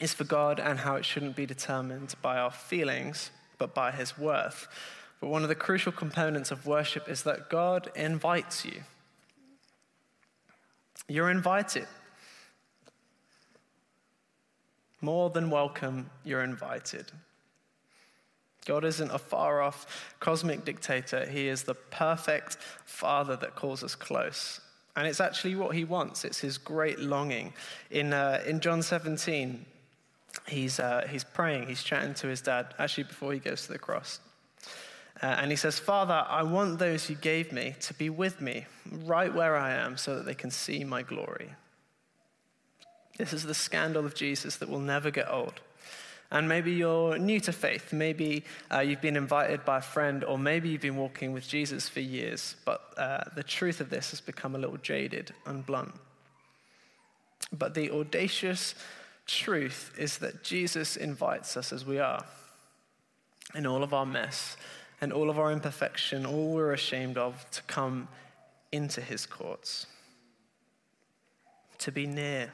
is 0.00 0.14
for 0.14 0.24
God 0.24 0.58
and 0.58 0.78
how 0.78 0.96
it 0.96 1.04
shouldn't 1.04 1.36
be 1.36 1.46
determined 1.46 2.14
by 2.22 2.38
our 2.38 2.50
feelings, 2.50 3.30
but 3.58 3.74
by 3.74 3.92
his 3.92 4.18
worth. 4.18 4.66
But 5.20 5.28
one 5.28 5.42
of 5.42 5.48
the 5.48 5.54
crucial 5.54 5.92
components 5.92 6.50
of 6.50 6.66
worship 6.66 7.08
is 7.08 7.22
that 7.22 7.48
God 7.48 7.90
invites 7.94 8.64
you. 8.64 8.82
You're 11.08 11.30
invited. 11.30 11.86
More 15.00 15.30
than 15.30 15.50
welcome, 15.50 16.10
you're 16.24 16.42
invited. 16.42 17.12
God 18.66 18.84
isn't 18.84 19.10
a 19.10 19.18
far 19.18 19.62
off 19.62 20.12
cosmic 20.20 20.64
dictator, 20.64 21.24
He 21.26 21.48
is 21.48 21.62
the 21.62 21.74
perfect 21.74 22.56
Father 22.84 23.36
that 23.36 23.54
calls 23.54 23.82
us 23.82 23.94
close. 23.94 24.60
And 24.96 25.06
it's 25.06 25.20
actually 25.20 25.54
what 25.54 25.74
He 25.74 25.84
wants, 25.84 26.24
it's 26.24 26.40
His 26.40 26.58
great 26.58 26.98
longing. 26.98 27.52
In, 27.90 28.12
uh, 28.12 28.42
in 28.46 28.60
John 28.60 28.82
17, 28.82 29.64
he's, 30.48 30.78
uh, 30.78 31.06
he's 31.08 31.24
praying, 31.24 31.66
he's 31.66 31.82
chatting 31.82 32.14
to 32.14 32.28
his 32.28 32.40
dad, 32.40 32.74
actually, 32.78 33.04
before 33.04 33.32
he 33.32 33.38
goes 33.38 33.66
to 33.66 33.72
the 33.72 33.78
cross. 33.78 34.20
Uh, 35.22 35.26
and 35.26 35.50
he 35.50 35.56
says, 35.56 35.78
Father, 35.78 36.26
I 36.28 36.42
want 36.42 36.78
those 36.78 37.08
you 37.08 37.16
gave 37.16 37.52
me 37.52 37.74
to 37.80 37.94
be 37.94 38.10
with 38.10 38.40
me 38.40 38.66
right 39.04 39.34
where 39.34 39.56
I 39.56 39.72
am 39.72 39.96
so 39.96 40.16
that 40.16 40.26
they 40.26 40.34
can 40.34 40.50
see 40.50 40.84
my 40.84 41.02
glory. 41.02 41.50
This 43.16 43.32
is 43.32 43.44
the 43.44 43.54
scandal 43.54 44.04
of 44.04 44.14
Jesus 44.14 44.56
that 44.56 44.68
will 44.68 44.80
never 44.80 45.10
get 45.10 45.30
old. 45.30 45.60
And 46.30 46.48
maybe 46.48 46.72
you're 46.72 47.18
new 47.18 47.38
to 47.40 47.52
faith. 47.52 47.92
Maybe 47.92 48.44
uh, 48.72 48.80
you've 48.80 49.00
been 49.00 49.16
invited 49.16 49.64
by 49.64 49.78
a 49.78 49.82
friend, 49.82 50.24
or 50.24 50.38
maybe 50.38 50.68
you've 50.68 50.80
been 50.80 50.96
walking 50.96 51.32
with 51.32 51.46
Jesus 51.46 51.88
for 51.88 52.00
years, 52.00 52.56
but 52.64 52.80
uh, 52.96 53.24
the 53.34 53.42
truth 53.42 53.80
of 53.80 53.90
this 53.90 54.10
has 54.10 54.20
become 54.20 54.54
a 54.54 54.58
little 54.58 54.78
jaded 54.78 55.32
and 55.46 55.64
blunt. 55.64 55.94
But 57.56 57.74
the 57.74 57.90
audacious 57.90 58.74
truth 59.26 59.94
is 59.98 60.18
that 60.18 60.42
Jesus 60.42 60.96
invites 60.96 61.56
us 61.56 61.72
as 61.72 61.84
we 61.84 62.00
are, 62.00 62.24
in 63.54 63.66
all 63.66 63.84
of 63.84 63.94
our 63.94 64.06
mess 64.06 64.56
and 65.00 65.12
all 65.12 65.30
of 65.30 65.38
our 65.38 65.52
imperfection, 65.52 66.26
all 66.26 66.54
we're 66.54 66.72
ashamed 66.72 67.18
of, 67.18 67.48
to 67.52 67.62
come 67.62 68.08
into 68.72 69.00
his 69.00 69.26
courts, 69.26 69.86
to 71.78 71.92
be 71.92 72.06
near 72.06 72.50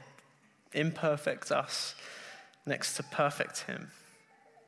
imperfect 0.75 1.53
us 1.53 1.95
next 2.67 2.95
to 2.97 3.03
perfect 3.03 3.61
him. 3.61 3.91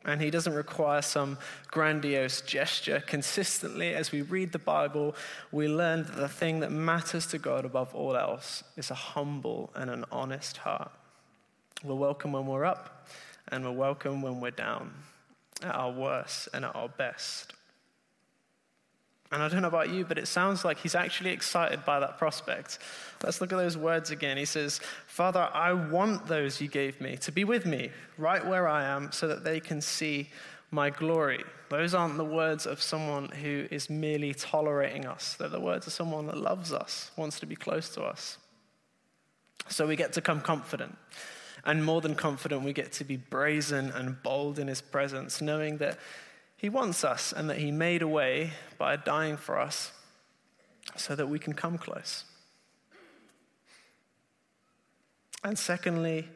And 0.06 0.20
he 0.20 0.30
doesn't 0.30 0.52
require 0.52 1.00
some 1.00 1.38
grandiose 1.68 2.42
gesture. 2.42 3.02
Consistently, 3.06 3.94
as 3.94 4.12
we 4.12 4.20
read 4.20 4.52
the 4.52 4.58
Bible, 4.58 5.14
we 5.50 5.66
learn 5.66 6.02
that 6.02 6.16
the 6.16 6.28
thing 6.28 6.60
that 6.60 6.70
matters 6.70 7.26
to 7.28 7.38
God 7.38 7.64
above 7.64 7.94
all 7.94 8.14
else 8.14 8.62
is 8.76 8.90
a 8.90 8.94
humble 8.94 9.70
and 9.74 9.88
an 9.88 10.04
honest 10.12 10.58
heart. 10.58 10.90
We're 11.82 11.94
welcome 11.94 12.32
when 12.32 12.46
we're 12.46 12.66
up, 12.66 13.08
and 13.48 13.64
we're 13.64 13.72
welcome 13.72 14.20
when 14.20 14.40
we're 14.40 14.50
down, 14.50 14.92
at 15.62 15.74
our 15.74 15.90
worst 15.90 16.48
and 16.52 16.66
at 16.66 16.76
our 16.76 16.88
best. 16.88 17.54
And 19.34 19.42
I 19.42 19.48
don't 19.48 19.62
know 19.62 19.68
about 19.68 19.90
you, 19.90 20.04
but 20.04 20.16
it 20.16 20.28
sounds 20.28 20.64
like 20.64 20.78
he's 20.78 20.94
actually 20.94 21.30
excited 21.30 21.84
by 21.84 21.98
that 21.98 22.18
prospect. 22.18 22.78
Let's 23.24 23.40
look 23.40 23.52
at 23.52 23.56
those 23.56 23.76
words 23.76 24.12
again. 24.12 24.36
He 24.36 24.44
says, 24.44 24.78
Father, 25.08 25.50
I 25.52 25.72
want 25.72 26.28
those 26.28 26.60
you 26.60 26.68
gave 26.68 27.00
me 27.00 27.16
to 27.16 27.32
be 27.32 27.42
with 27.42 27.66
me 27.66 27.90
right 28.16 28.46
where 28.46 28.68
I 28.68 28.84
am 28.84 29.10
so 29.10 29.26
that 29.26 29.42
they 29.42 29.58
can 29.58 29.80
see 29.80 30.28
my 30.70 30.88
glory. 30.88 31.42
Those 31.68 31.94
aren't 31.94 32.16
the 32.16 32.24
words 32.24 32.64
of 32.64 32.80
someone 32.80 33.28
who 33.28 33.66
is 33.72 33.90
merely 33.90 34.34
tolerating 34.34 35.04
us, 35.04 35.34
they're 35.34 35.48
the 35.48 35.58
words 35.58 35.88
of 35.88 35.92
someone 35.92 36.28
that 36.28 36.38
loves 36.38 36.72
us, 36.72 37.10
wants 37.16 37.40
to 37.40 37.46
be 37.46 37.56
close 37.56 37.88
to 37.90 38.02
us. 38.02 38.38
So 39.68 39.84
we 39.84 39.96
get 39.96 40.12
to 40.12 40.20
come 40.20 40.42
confident. 40.42 40.96
And 41.64 41.84
more 41.84 42.00
than 42.00 42.14
confident, 42.14 42.62
we 42.62 42.72
get 42.72 42.92
to 42.92 43.04
be 43.04 43.16
brazen 43.16 43.90
and 43.90 44.22
bold 44.22 44.60
in 44.60 44.68
his 44.68 44.80
presence, 44.80 45.40
knowing 45.40 45.78
that 45.78 45.98
he 46.64 46.70
wants 46.70 47.04
us 47.04 47.30
and 47.30 47.50
that 47.50 47.58
He 47.58 47.70
made 47.70 48.00
a 48.00 48.08
way 48.08 48.52
by 48.78 48.96
dying 48.96 49.36
for 49.36 49.60
us 49.60 49.92
so 50.96 51.14
that 51.14 51.26
we 51.26 51.38
can 51.38 51.52
come 51.52 51.76
close. 51.76 52.24
And 55.44 55.58
secondly, 55.58 56.26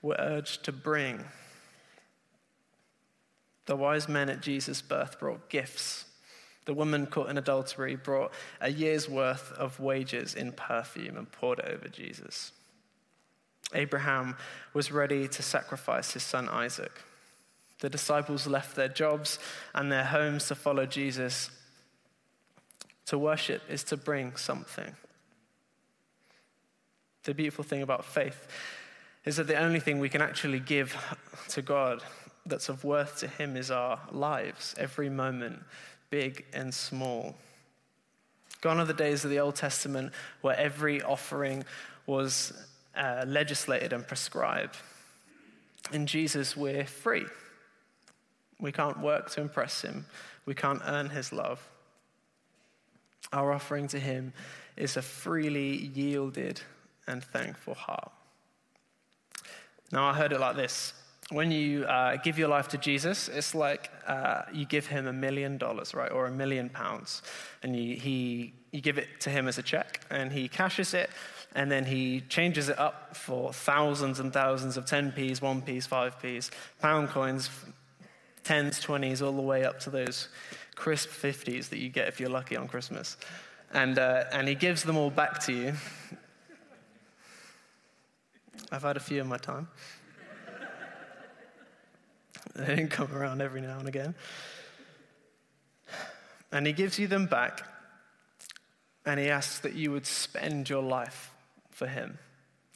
we're 0.00 0.14
urged 0.16 0.64
to 0.66 0.70
bring. 0.70 1.24
The 3.66 3.74
wise 3.74 4.08
men 4.08 4.30
at 4.30 4.40
Jesus' 4.40 4.80
birth 4.80 5.18
brought 5.18 5.50
gifts. 5.50 6.04
The 6.66 6.74
woman 6.74 7.06
caught 7.06 7.28
in 7.28 7.36
adultery 7.36 7.96
brought 7.96 8.32
a 8.60 8.70
year's 8.70 9.08
worth 9.08 9.50
of 9.58 9.80
wages 9.80 10.36
in 10.36 10.52
perfume 10.52 11.16
and 11.16 11.32
poured 11.32 11.58
it 11.58 11.64
over 11.64 11.88
Jesus. 11.88 12.52
Abraham 13.74 14.36
was 14.72 14.92
ready 14.92 15.26
to 15.26 15.42
sacrifice 15.42 16.12
his 16.12 16.22
son 16.22 16.48
Isaac. 16.48 16.92
The 17.80 17.90
disciples 17.90 18.46
left 18.46 18.76
their 18.76 18.88
jobs 18.88 19.38
and 19.74 19.90
their 19.90 20.04
homes 20.04 20.48
to 20.48 20.54
follow 20.54 20.86
Jesus. 20.86 21.50
To 23.06 23.18
worship 23.18 23.62
is 23.68 23.84
to 23.84 23.96
bring 23.96 24.36
something. 24.36 24.94
The 27.24 27.34
beautiful 27.34 27.64
thing 27.64 27.82
about 27.82 28.04
faith 28.04 28.48
is 29.24 29.36
that 29.36 29.46
the 29.46 29.56
only 29.56 29.80
thing 29.80 29.98
we 29.98 30.08
can 30.08 30.20
actually 30.20 30.60
give 30.60 30.96
to 31.48 31.62
God 31.62 32.02
that's 32.46 32.68
of 32.68 32.84
worth 32.84 33.18
to 33.20 33.28
Him 33.28 33.56
is 33.56 33.70
our 33.70 33.98
lives, 34.12 34.74
every 34.78 35.08
moment, 35.08 35.62
big 36.10 36.44
and 36.52 36.72
small. 36.72 37.34
Gone 38.60 38.78
are 38.78 38.84
the 38.84 38.94
days 38.94 39.24
of 39.24 39.30
the 39.30 39.40
Old 39.40 39.56
Testament 39.56 40.12
where 40.42 40.56
every 40.56 41.02
offering 41.02 41.64
was 42.06 42.52
uh, 42.96 43.24
legislated 43.26 43.92
and 43.92 44.06
prescribed. 44.06 44.76
In 45.92 46.06
Jesus, 46.06 46.56
we're 46.56 46.84
free. 46.84 47.26
We 48.60 48.72
can't 48.72 49.00
work 49.00 49.30
to 49.30 49.40
impress 49.40 49.82
him, 49.82 50.06
we 50.46 50.54
can't 50.54 50.82
earn 50.84 51.10
his 51.10 51.32
love. 51.32 51.60
Our 53.32 53.52
offering 53.52 53.88
to 53.88 53.98
him 53.98 54.32
is 54.76 54.96
a 54.96 55.02
freely 55.02 55.90
yielded 55.94 56.60
and 57.06 57.24
thankful 57.24 57.74
heart. 57.74 58.12
Now, 59.90 60.06
I 60.06 60.14
heard 60.14 60.32
it 60.32 60.40
like 60.40 60.56
this 60.56 60.92
when 61.30 61.50
you 61.50 61.84
uh, 61.84 62.16
give 62.16 62.38
your 62.38 62.48
life 62.48 62.68
to 62.68 62.78
Jesus, 62.78 63.28
it's 63.28 63.54
like 63.54 63.90
uh, 64.06 64.42
you 64.52 64.66
give 64.66 64.86
him 64.86 65.06
a 65.06 65.12
million 65.12 65.56
dollars, 65.56 65.94
right, 65.94 66.10
or 66.10 66.26
a 66.26 66.30
million 66.30 66.68
pounds, 66.68 67.22
and 67.62 67.74
you, 67.74 67.96
he, 67.96 68.52
you 68.72 68.80
give 68.80 68.98
it 68.98 69.08
to 69.20 69.30
him 69.30 69.48
as 69.48 69.56
a 69.58 69.62
check, 69.62 70.00
and 70.10 70.32
he 70.32 70.48
cashes 70.48 70.92
it, 70.92 71.10
and 71.54 71.70
then 71.70 71.84
he 71.84 72.20
changes 72.28 72.68
it 72.68 72.78
up 72.78 73.16
for 73.16 73.52
thousands 73.52 74.20
and 74.20 74.32
thousands 74.32 74.76
of 74.76 74.84
10p's, 74.84 75.40
1p's, 75.40 75.86
5p's, 75.86 76.50
pound 76.80 77.08
coins, 77.08 77.48
10s, 78.44 78.80
20s, 78.84 79.24
all 79.24 79.32
the 79.32 79.42
way 79.42 79.64
up 79.64 79.80
to 79.80 79.90
those 79.90 80.28
crisp 80.74 81.08
50s 81.08 81.68
that 81.70 81.78
you 81.78 81.88
get 81.88 82.08
if 82.08 82.20
you're 82.20 82.30
lucky 82.30 82.56
on 82.56 82.68
Christmas. 82.68 83.16
And, 83.72 83.98
uh, 83.98 84.24
and 84.32 84.46
he 84.46 84.54
gives 84.54 84.84
them 84.84 84.96
all 84.96 85.10
back 85.10 85.40
to 85.40 85.52
you. 85.52 85.72
I've 88.70 88.82
had 88.82 88.96
a 88.96 89.00
few 89.00 89.20
in 89.20 89.26
my 89.26 89.38
time. 89.38 89.68
They 92.54 92.66
didn't 92.66 92.90
come 92.90 93.12
around 93.12 93.42
every 93.42 93.60
now 93.60 93.78
and 93.78 93.88
again. 93.88 94.14
And 96.52 96.66
he 96.66 96.72
gives 96.72 96.98
you 96.98 97.08
them 97.08 97.26
back, 97.26 97.62
and 99.04 99.18
he 99.18 99.28
asks 99.28 99.58
that 99.60 99.74
you 99.74 99.90
would 99.90 100.06
spend 100.06 100.70
your 100.70 100.82
life 100.82 101.32
for 101.70 101.88
him. 101.88 102.18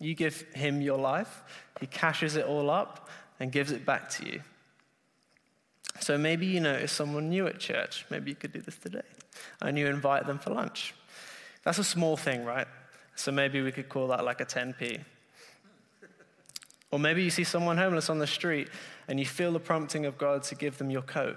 You 0.00 0.14
give 0.14 0.42
him 0.52 0.82
your 0.82 0.98
life, 0.98 1.42
he 1.80 1.86
cashes 1.86 2.34
it 2.34 2.44
all 2.44 2.70
up 2.70 3.08
and 3.38 3.52
gives 3.52 3.70
it 3.70 3.86
back 3.86 4.10
to 4.10 4.26
you. 4.26 4.40
So 6.08 6.16
maybe 6.16 6.46
you 6.46 6.60
notice 6.60 6.90
someone 6.90 7.28
new 7.28 7.46
at 7.48 7.58
church. 7.58 8.06
Maybe 8.08 8.30
you 8.30 8.34
could 8.34 8.50
do 8.50 8.62
this 8.62 8.78
today. 8.78 9.02
And 9.60 9.76
you 9.76 9.88
invite 9.88 10.26
them 10.26 10.38
for 10.38 10.48
lunch. 10.48 10.94
That's 11.64 11.76
a 11.76 11.84
small 11.84 12.16
thing, 12.16 12.46
right? 12.46 12.66
So 13.14 13.30
maybe 13.30 13.60
we 13.60 13.72
could 13.72 13.90
call 13.90 14.06
that 14.06 14.24
like 14.24 14.40
a 14.40 14.46
10p. 14.46 15.00
Or 16.90 16.98
maybe 16.98 17.22
you 17.22 17.28
see 17.28 17.44
someone 17.44 17.76
homeless 17.76 18.08
on 18.08 18.18
the 18.18 18.26
street 18.26 18.70
and 19.06 19.20
you 19.20 19.26
feel 19.26 19.52
the 19.52 19.60
prompting 19.60 20.06
of 20.06 20.16
God 20.16 20.44
to 20.44 20.54
give 20.54 20.78
them 20.78 20.88
your 20.88 21.02
coat. 21.02 21.36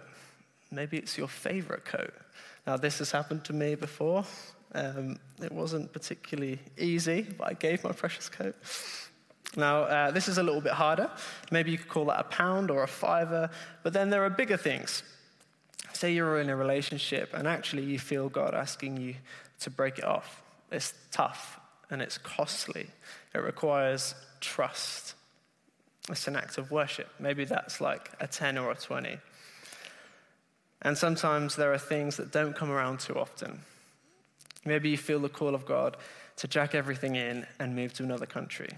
Maybe 0.71 0.95
it's 0.95 1.17
your 1.17 1.27
favorite 1.27 1.84
coat. 1.84 2.13
Now, 2.65 2.77
this 2.77 2.99
has 2.99 3.12
happened 3.12 3.43
to 3.43 3.53
me 3.53 3.75
before. 3.75 4.23
Um, 4.73 5.19
it 5.43 5.51
wasn't 5.51 5.91
particularly 5.91 6.60
easy, 6.77 7.23
but 7.23 7.49
I 7.49 7.53
gave 7.55 7.84
my 7.84 7.91
precious 7.91 8.29
coat. 8.29 8.55
Now, 9.56 9.82
uh, 9.82 10.12
this 10.12 10.28
is 10.28 10.38
a 10.38 10.44
little 10.44 10.62
bit 10.62 10.74
harder. 10.74 11.12
Maybe 11.52 11.72
you 11.72 11.78
could 11.78 11.90
call 11.90 12.06
that 12.06 12.20
a 12.20 12.24
pound 12.24 12.72
or 12.72 12.84
a 12.84 12.88
fiver, 12.88 13.50
but 13.84 13.94
then 13.94 14.10
there 14.10 14.24
are 14.24 14.30
bigger 14.30 14.58
things. 14.58 15.04
Say 15.94 16.14
you're 16.14 16.40
in 16.40 16.50
a 16.50 16.56
relationship 16.56 17.34
and 17.34 17.48
actually 17.48 17.84
you 17.84 18.00
feel 18.00 18.30
God 18.30 18.56
asking 18.56 18.98
you 18.98 19.16
to 19.60 19.70
break 19.70 19.98
it 19.98 20.06
off. 20.06 20.42
It's 20.72 20.94
tough 21.12 21.60
and 21.90 22.02
it's 22.02 22.18
costly, 22.18 22.88
it 23.36 23.40
requires 23.40 24.16
trust. 24.40 25.16
It's 26.10 26.28
an 26.28 26.36
act 26.36 26.58
of 26.58 26.72
worship. 26.72 27.10
Maybe 27.20 27.46
that's 27.46 27.82
like 27.82 28.10
a 28.20 28.28
10 28.28 28.58
or 28.58 28.72
a 28.72 28.76
20. 28.76 29.18
And 30.82 30.98
sometimes 30.98 31.56
there 31.58 31.74
are 31.74 31.78
things 31.78 32.18
that 32.18 32.32
don't 32.32 32.56
come 32.56 32.72
around 32.72 33.02
too 33.02 33.20
often. 33.20 33.62
Maybe 34.66 34.90
you 34.90 34.98
feel 34.98 35.20
the 35.20 35.30
call 35.30 35.54
of 35.54 35.66
God 35.66 35.98
to 36.38 36.48
jack 36.48 36.74
everything 36.74 37.16
in 37.16 37.46
and 37.60 37.76
move 37.76 37.94
to 37.96 38.04
another 38.04 38.26
country. 38.26 38.70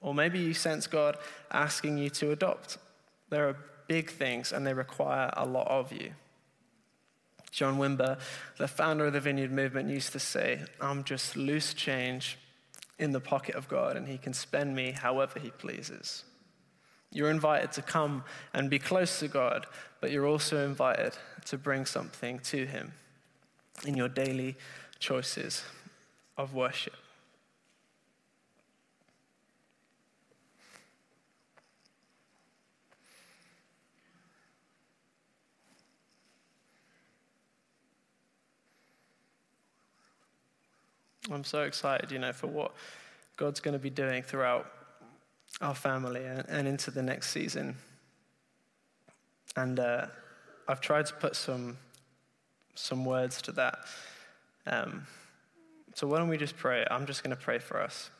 Or 0.00 0.14
maybe 0.14 0.38
you 0.38 0.54
sense 0.54 0.86
God 0.86 1.16
asking 1.50 1.98
you 1.98 2.10
to 2.10 2.30
adopt. 2.30 2.78
There 3.30 3.48
are 3.48 3.56
big 3.88 4.10
things 4.10 4.52
and 4.52 4.66
they 4.66 4.74
require 4.74 5.30
a 5.36 5.46
lot 5.46 5.68
of 5.68 5.92
you. 5.92 6.12
John 7.50 7.78
Wimber, 7.78 8.18
the 8.58 8.68
founder 8.68 9.06
of 9.06 9.14
the 9.14 9.20
Vineyard 9.20 9.50
Movement, 9.50 9.88
used 9.88 10.12
to 10.12 10.18
say, 10.18 10.62
I'm 10.80 11.02
just 11.02 11.36
loose 11.36 11.74
change 11.74 12.38
in 12.98 13.12
the 13.12 13.20
pocket 13.20 13.54
of 13.54 13.68
God 13.68 13.96
and 13.96 14.06
he 14.06 14.18
can 14.18 14.32
spend 14.32 14.76
me 14.76 14.92
however 14.92 15.40
he 15.40 15.50
pleases. 15.50 16.24
You're 17.10 17.30
invited 17.30 17.72
to 17.72 17.82
come 17.82 18.24
and 18.52 18.68
be 18.68 18.78
close 18.78 19.18
to 19.20 19.28
God, 19.28 19.66
but 20.00 20.10
you're 20.10 20.26
also 20.26 20.64
invited 20.66 21.14
to 21.46 21.56
bring 21.56 21.86
something 21.86 22.38
to 22.40 22.66
Him 22.66 22.92
in 23.86 23.96
your 23.96 24.08
daily 24.08 24.56
choices 24.98 25.64
of 26.36 26.54
worship. 26.54 26.96
I'm 41.30 41.44
so 41.44 41.62
excited, 41.62 42.10
you 42.10 42.18
know, 42.18 42.32
for 42.32 42.46
what 42.46 42.72
God's 43.36 43.60
going 43.60 43.74
to 43.74 43.78
be 43.78 43.90
doing 43.90 44.22
throughout 44.22 44.66
our 45.60 45.74
family 45.74 46.24
and, 46.24 46.68
into 46.68 46.90
the 46.90 47.02
next 47.02 47.30
season. 47.30 47.76
And 49.56 49.78
uh, 49.78 50.06
I've 50.66 50.80
tried 50.80 51.06
to 51.06 51.14
put 51.14 51.36
some, 51.36 51.76
some 52.74 53.04
words 53.04 53.42
to 53.42 53.52
that. 53.52 53.78
Um, 54.66 55.06
so 55.94 56.06
why 56.06 56.18
don't 56.18 56.28
we 56.28 56.36
just 56.36 56.56
pray? 56.56 56.86
I'm 56.90 57.06
just 57.06 57.22
going 57.22 57.36
to 57.36 57.42
pray 57.42 57.58
for 57.58 57.80
us. 57.80 58.10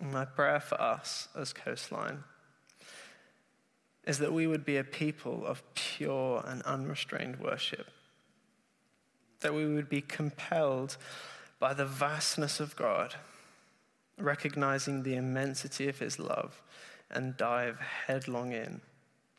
My 0.00 0.24
prayer 0.24 0.60
for 0.60 0.80
us 0.80 1.28
as 1.36 1.52
Coastline 1.52 2.24
is 4.06 4.18
that 4.18 4.32
we 4.32 4.46
would 4.46 4.64
be 4.64 4.78
a 4.78 4.84
people 4.84 5.46
of 5.46 5.62
pure 5.74 6.42
and 6.46 6.62
unrestrained 6.62 7.38
worship. 7.38 7.86
That 9.40 9.54
we 9.54 9.66
would 9.66 9.90
be 9.90 10.00
compelled 10.00 10.96
by 11.58 11.74
the 11.74 11.84
vastness 11.84 12.60
of 12.60 12.76
God, 12.76 13.14
recognizing 14.18 15.02
the 15.02 15.16
immensity 15.16 15.88
of 15.88 15.98
his 15.98 16.18
love, 16.18 16.62
and 17.10 17.36
dive 17.36 17.78
headlong 17.78 18.52
in, 18.52 18.80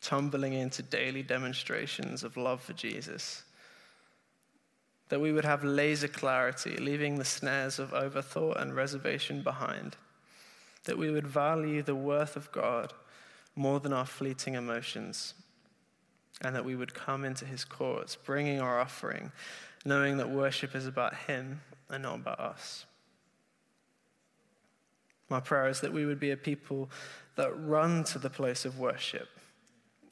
tumbling 0.00 0.52
into 0.52 0.82
daily 0.82 1.24
demonstrations 1.24 2.22
of 2.22 2.36
love 2.36 2.60
for 2.60 2.72
Jesus. 2.72 3.42
That 5.08 5.20
we 5.20 5.32
would 5.32 5.44
have 5.44 5.64
laser 5.64 6.08
clarity, 6.08 6.76
leaving 6.76 7.18
the 7.18 7.24
snares 7.24 7.80
of 7.80 7.90
overthought 7.90 8.60
and 8.62 8.76
reservation 8.76 9.42
behind. 9.42 9.96
That 10.84 10.98
we 10.98 11.10
would 11.10 11.26
value 11.26 11.82
the 11.82 11.94
worth 11.94 12.36
of 12.36 12.50
God 12.52 12.92
more 13.54 13.80
than 13.80 13.92
our 13.92 14.06
fleeting 14.06 14.54
emotions, 14.54 15.34
and 16.40 16.54
that 16.56 16.64
we 16.64 16.74
would 16.74 16.94
come 16.94 17.24
into 17.24 17.44
his 17.44 17.64
courts, 17.64 18.16
bringing 18.16 18.60
our 18.60 18.80
offering, 18.80 19.30
knowing 19.84 20.16
that 20.16 20.30
worship 20.30 20.74
is 20.74 20.86
about 20.86 21.14
him 21.14 21.60
and 21.90 22.02
not 22.02 22.16
about 22.16 22.40
us. 22.40 22.86
My 25.28 25.40
prayer 25.40 25.68
is 25.68 25.80
that 25.80 25.92
we 25.92 26.04
would 26.04 26.20
be 26.20 26.30
a 26.30 26.36
people 26.36 26.90
that 27.36 27.52
run 27.58 28.04
to 28.04 28.18
the 28.18 28.30
place 28.30 28.64
of 28.64 28.78
worship. 28.78 29.28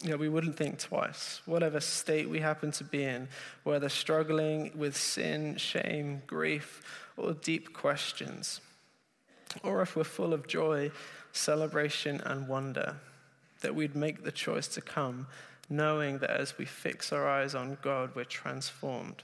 You 0.02 0.10
know, 0.10 0.16
we 0.16 0.30
wouldn't 0.30 0.56
think 0.56 0.78
twice. 0.78 1.42
Whatever 1.44 1.78
state 1.80 2.28
we 2.30 2.40
happen 2.40 2.70
to 2.72 2.84
be 2.84 3.04
in, 3.04 3.28
whether 3.64 3.90
struggling 3.90 4.72
with 4.74 4.96
sin, 4.96 5.56
shame, 5.56 6.22
grief, 6.26 6.82
or 7.18 7.34
deep 7.34 7.74
questions, 7.74 8.62
or 9.62 9.82
if 9.82 9.96
we're 9.96 10.04
full 10.04 10.32
of 10.32 10.46
joy, 10.46 10.90
celebration, 11.32 12.20
and 12.20 12.48
wonder, 12.48 12.96
that 13.60 13.74
we'd 13.74 13.96
make 13.96 14.24
the 14.24 14.32
choice 14.32 14.68
to 14.68 14.80
come, 14.80 15.26
knowing 15.68 16.18
that 16.18 16.30
as 16.30 16.58
we 16.58 16.64
fix 16.64 17.12
our 17.12 17.28
eyes 17.28 17.54
on 17.54 17.78
God, 17.82 18.10
we're 18.14 18.24
transformed. 18.24 19.22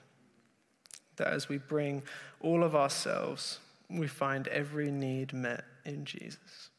That 1.16 1.28
as 1.28 1.48
we 1.48 1.58
bring 1.58 2.02
all 2.40 2.62
of 2.62 2.74
ourselves, 2.74 3.58
we 3.88 4.06
find 4.06 4.48
every 4.48 4.90
need 4.90 5.32
met 5.32 5.64
in 5.84 6.04
Jesus. 6.04 6.70